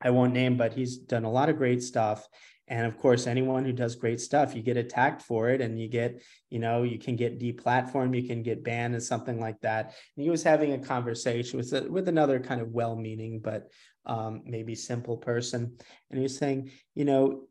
[0.00, 2.28] I won't name, but he's done a lot of great stuff
[2.68, 5.88] and of course anyone who does great stuff you get attacked for it and you
[5.88, 9.94] get you know you can get deplatformed you can get banned and something like that
[10.16, 13.68] and he was having a conversation with with another kind of well-meaning but
[14.06, 15.76] um, maybe simple person
[16.10, 17.42] and he was saying you know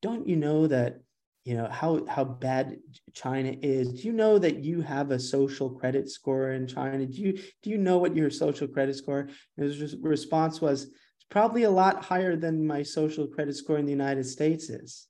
[0.00, 1.00] don't you know that
[1.44, 2.78] you know how how bad
[3.14, 3.92] China is.
[3.94, 7.04] Do you know that you have a social credit score in China?
[7.04, 7.32] Do you
[7.62, 9.28] do you know what your social credit score?
[9.56, 10.92] His response was,
[11.32, 15.08] probably a lot higher than my social credit score in the United States is.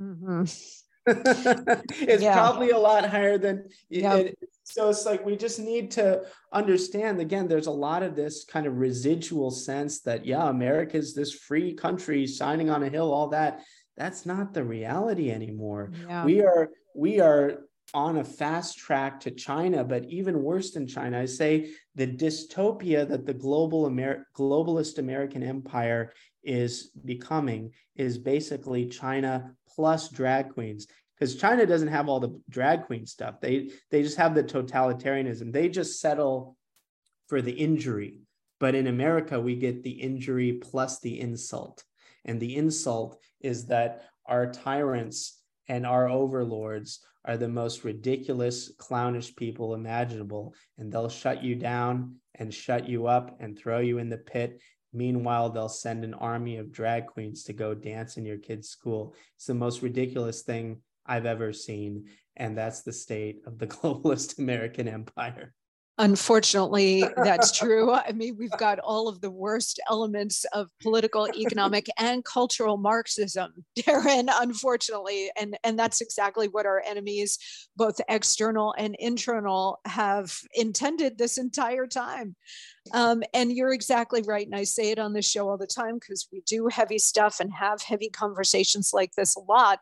[0.00, 0.44] Mm-hmm.
[1.06, 2.32] it's yeah.
[2.32, 4.16] probably a lot higher than yeah.
[4.16, 8.44] It, so it's like we just need to understand again there's a lot of this
[8.44, 13.14] kind of residual sense that yeah america is this free country signing on a hill
[13.14, 13.62] all that
[13.96, 16.24] that's not the reality anymore yeah.
[16.24, 17.60] we are we are
[17.94, 23.08] on a fast track to China, but even worse than China, I say the dystopia
[23.08, 30.86] that the global Amer- globalist American empire is becoming is basically China plus drag queens.
[31.18, 33.40] Because China doesn't have all the drag queen stuff.
[33.40, 35.50] They they just have the totalitarianism.
[35.50, 36.56] They just settle
[37.28, 38.20] for the injury.
[38.60, 41.84] But in America, we get the injury plus the insult.
[42.24, 49.34] And the insult is that our tyrants and our overlords are the most ridiculous, clownish
[49.34, 54.08] people imaginable, and they'll shut you down and shut you up and throw you in
[54.08, 54.60] the pit.
[54.92, 59.14] Meanwhile, they'll send an army of drag queens to go dance in your kid's school.
[59.36, 62.06] It's the most ridiculous thing I've ever seen.
[62.36, 65.52] And that's the state of the globalist American empire.
[65.98, 67.92] Unfortunately, that's true.
[67.92, 73.64] I mean, we've got all of the worst elements of political, economic, and cultural Marxism,
[73.78, 75.30] Darren, unfortunately.
[75.38, 77.38] And, and that's exactly what our enemies,
[77.76, 82.36] both external and internal, have intended this entire time.
[82.92, 84.46] Um, and you're exactly right.
[84.46, 87.40] And I say it on the show all the time because we do heavy stuff
[87.40, 89.80] and have heavy conversations like this a lot.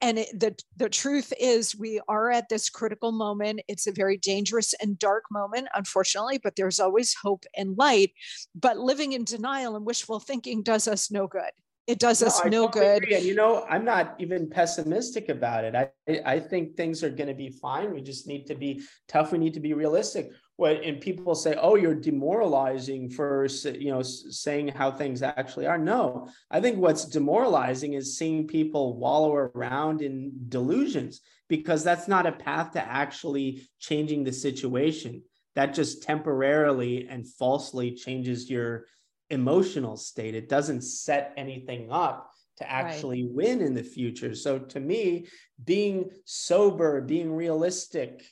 [0.00, 3.60] And it, the, the truth is, we are at this critical moment.
[3.68, 8.12] It's a very dangerous and dark moment, unfortunately, but there's always hope and light.
[8.54, 11.50] But living in denial and wishful thinking does us no good
[11.86, 13.02] it does no, us I no good.
[13.02, 13.14] Agree.
[13.14, 15.74] And you know, I'm not even pessimistic about it.
[15.74, 15.90] I
[16.24, 17.92] I think things are going to be fine.
[17.92, 19.32] We just need to be tough.
[19.32, 24.02] We need to be realistic what and people say oh you're demoralizing for you know
[24.02, 25.78] saying how things actually are.
[25.78, 32.26] No i think what's demoralizing is seeing people wallow around in delusions because that's not
[32.26, 35.22] a path to actually changing the situation.
[35.54, 38.86] That just temporarily and falsely changes your
[39.30, 40.34] emotional state.
[40.34, 43.34] It doesn't set anything up to actually right.
[43.34, 44.34] win in the future.
[44.34, 45.28] So to me
[45.64, 48.24] being sober being realistic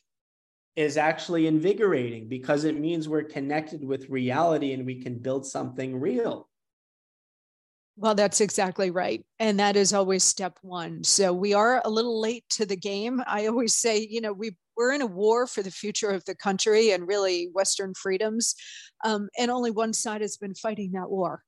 [0.77, 6.01] is actually invigorating because it means we're connected with reality and we can build something
[6.01, 6.49] real.
[7.97, 9.23] Well, that's exactly right.
[9.39, 11.05] And that is always step one.
[11.05, 13.23] So we are a little late to the game.
[13.27, 16.35] I always say, you know, we, we're in a war for the future of the
[16.35, 18.55] country and really Western freedoms.
[19.05, 21.43] Um, and only one side has been fighting that war.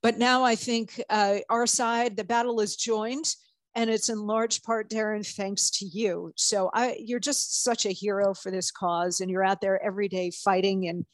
[0.00, 3.34] But now I think uh, our side, the battle is joined
[3.74, 6.32] and it's in large part darren thanks to you.
[6.36, 10.08] So i you're just such a hero for this cause and you're out there every
[10.08, 11.06] day fighting and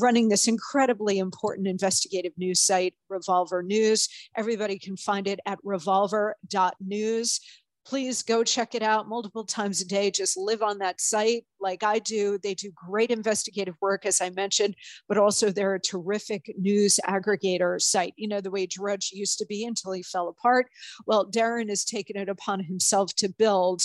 [0.00, 4.08] running this incredibly important investigative news site revolver news.
[4.36, 7.40] Everybody can find it at revolver.news
[7.90, 10.12] please go check it out multiple times a day.
[10.12, 12.38] Just live on that site like I do.
[12.40, 14.76] They do great investigative work, as I mentioned,
[15.08, 19.46] but also they're a terrific news aggregator site, you know, the way Drudge used to
[19.46, 20.68] be until he fell apart.
[21.04, 23.82] Well, Darren has taken it upon himself to build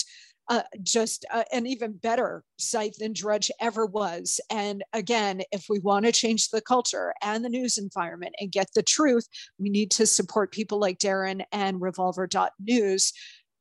[0.48, 4.38] uh, just uh, an even better site than Drudge ever was.
[4.50, 8.68] And again, if we want to change the culture and the news environment and get
[8.72, 9.26] the truth,
[9.58, 13.12] we need to support people like Darren and Revolver.news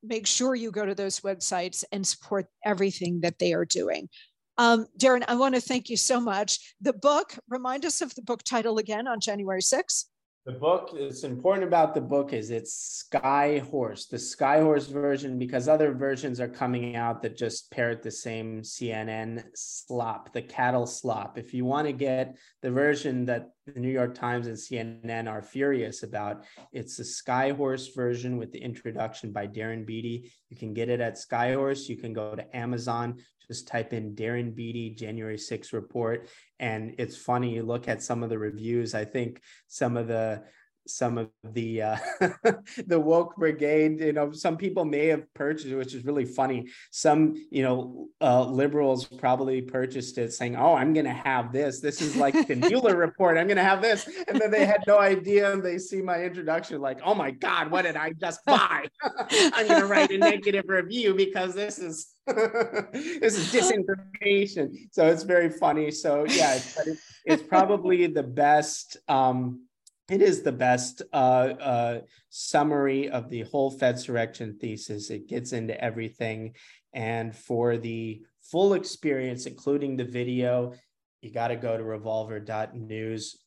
[0.08, 4.10] make sure you go to those websites and support everything that they are doing.
[4.58, 6.76] Um, Darren, I want to thank you so much.
[6.82, 10.06] The book, remind us of the book title again on January 6th.
[10.46, 15.92] The book, it's important about the book is it's Skyhorse, the Skyhorse version, because other
[15.92, 21.40] versions are coming out that just parrot the same CNN slop, the cattle slop.
[21.40, 25.42] If you want to get the version that the New York Times and CNN are
[25.42, 30.32] furious about, it's the Skyhorse version with the introduction by Darren Beattie.
[30.52, 31.90] You can get it at Skyhorse.
[31.90, 33.18] You can go to Amazon,
[33.48, 36.28] just type in Darren Beattie January 6th report,
[36.60, 40.42] and it's funny you look at some of the reviews i think some of the
[40.88, 41.98] some of the uh,
[42.88, 46.68] the woke brigade you know some people may have purchased it which is really funny.
[46.92, 51.80] Some you know uh, liberals probably purchased it saying oh i'm gonna have this.
[51.80, 53.38] This is like the mueller report.
[53.38, 54.08] I'm gonna have this.
[54.28, 57.72] And then they had no idea and they see my introduction like oh my god
[57.72, 58.86] what did i just buy?
[59.30, 64.74] I'm gonna write a negative review because this is this is disinformation.
[64.92, 65.92] So it's very funny.
[65.92, 66.78] So yeah it's,
[67.26, 69.65] it's probably the best um
[70.10, 71.16] it is the best uh,
[71.60, 75.10] uh, summary of the whole Fed Fedsurrection thesis.
[75.10, 76.54] It gets into everything.
[76.94, 78.22] And for the
[78.52, 80.74] full experience, including the video,
[81.22, 83.38] you got to go to revolver.news.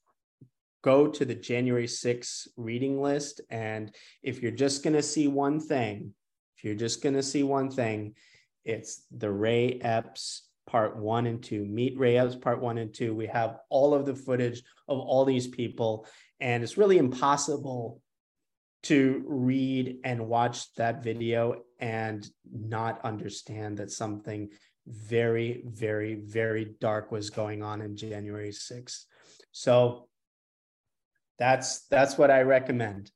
[0.82, 3.40] Go to the January 6th reading list.
[3.51, 6.12] And if you're just going to see one thing,
[6.56, 8.14] if you're just going to see one thing,
[8.64, 11.64] it's the Ray Epps part one and two.
[11.64, 13.14] Meet Ray Epps part one and two.
[13.14, 16.06] We have all of the footage of all these people
[16.40, 18.01] and it's really impossible
[18.85, 24.48] to read and watch that video and not understand that something
[24.86, 29.05] very, very, very dark was going on in January 6th.
[29.52, 30.09] So
[31.39, 33.10] that's that's what I recommend.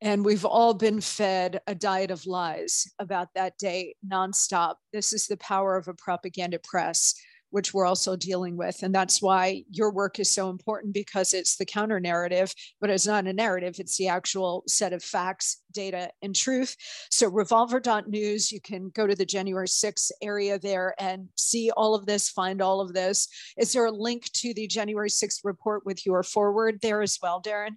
[0.00, 4.74] And we've all been fed a diet of lies about that day nonstop.
[4.92, 7.14] This is the power of a propaganda press
[7.54, 8.82] which we're also dealing with.
[8.82, 13.06] And that's why your work is so important because it's the counter narrative, but it's
[13.06, 16.74] not a narrative, it's the actual set of facts, data, and truth.
[17.12, 22.06] So, revolver.news, you can go to the January 6th area there and see all of
[22.06, 23.28] this, find all of this.
[23.56, 27.40] Is there a link to the January 6th report with your foreword there as well,
[27.40, 27.76] Darren?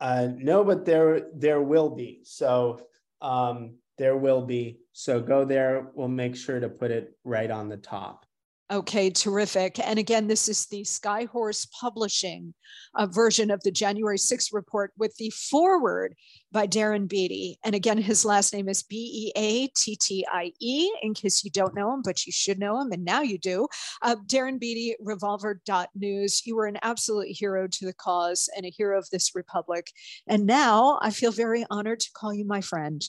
[0.00, 2.20] Uh, no, but there there will be.
[2.24, 2.80] So
[3.20, 4.78] um, there will be.
[4.94, 5.88] So go there.
[5.92, 8.24] We'll make sure to put it right on the top.
[8.72, 9.80] Okay, terrific.
[9.84, 12.54] And again, this is the Skyhorse Publishing
[12.94, 16.14] uh, version of the January 6th report with the foreword
[16.52, 17.58] by Darren Beattie.
[17.64, 21.42] And again, his last name is B E A T T I E, in case
[21.42, 22.92] you don't know him, but you should know him.
[22.92, 23.66] And now you do.
[24.02, 26.46] Uh, Darren Beattie, revolver.news.
[26.46, 29.90] You were an absolute hero to the cause and a hero of this republic.
[30.28, 33.02] And now I feel very honored to call you my friend.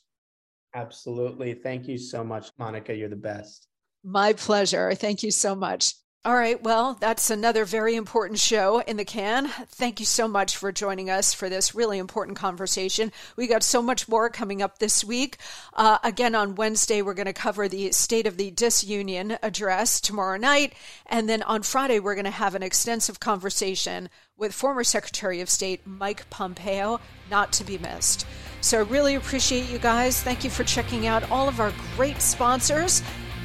[0.73, 1.53] Absolutely.
[1.53, 2.95] Thank you so much, Monica.
[2.95, 3.67] You're the best.
[4.03, 4.93] My pleasure.
[4.95, 5.93] Thank you so much.
[6.23, 6.61] All right.
[6.61, 9.47] Well, that's another very important show in the can.
[9.47, 13.11] Thank you so much for joining us for this really important conversation.
[13.35, 15.37] We got so much more coming up this week.
[15.73, 20.37] Uh, again, on Wednesday, we're going to cover the State of the Disunion address tomorrow
[20.37, 20.75] night.
[21.07, 24.07] And then on Friday, we're going to have an extensive conversation
[24.37, 26.99] with former Secretary of State Mike Pompeo,
[27.31, 28.27] not to be missed.
[28.61, 30.21] So I really appreciate you guys.
[30.21, 33.01] Thank you for checking out all of our great sponsors.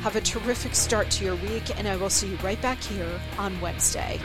[0.07, 3.21] Have a terrific start to your week, and I will see you right back here
[3.39, 4.21] on Wednesday.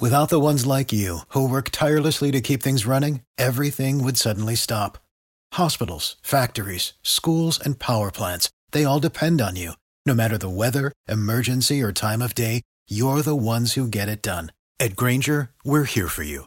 [0.00, 4.54] Without the ones like you, who work tirelessly to keep things running, everything would suddenly
[4.54, 4.96] stop.
[5.52, 9.72] Hospitals, factories, schools, and power plants, they all depend on you.
[10.06, 14.22] No matter the weather, emergency, or time of day, you're the ones who get it
[14.22, 14.52] done.
[14.80, 16.46] At Grainger, we're here for you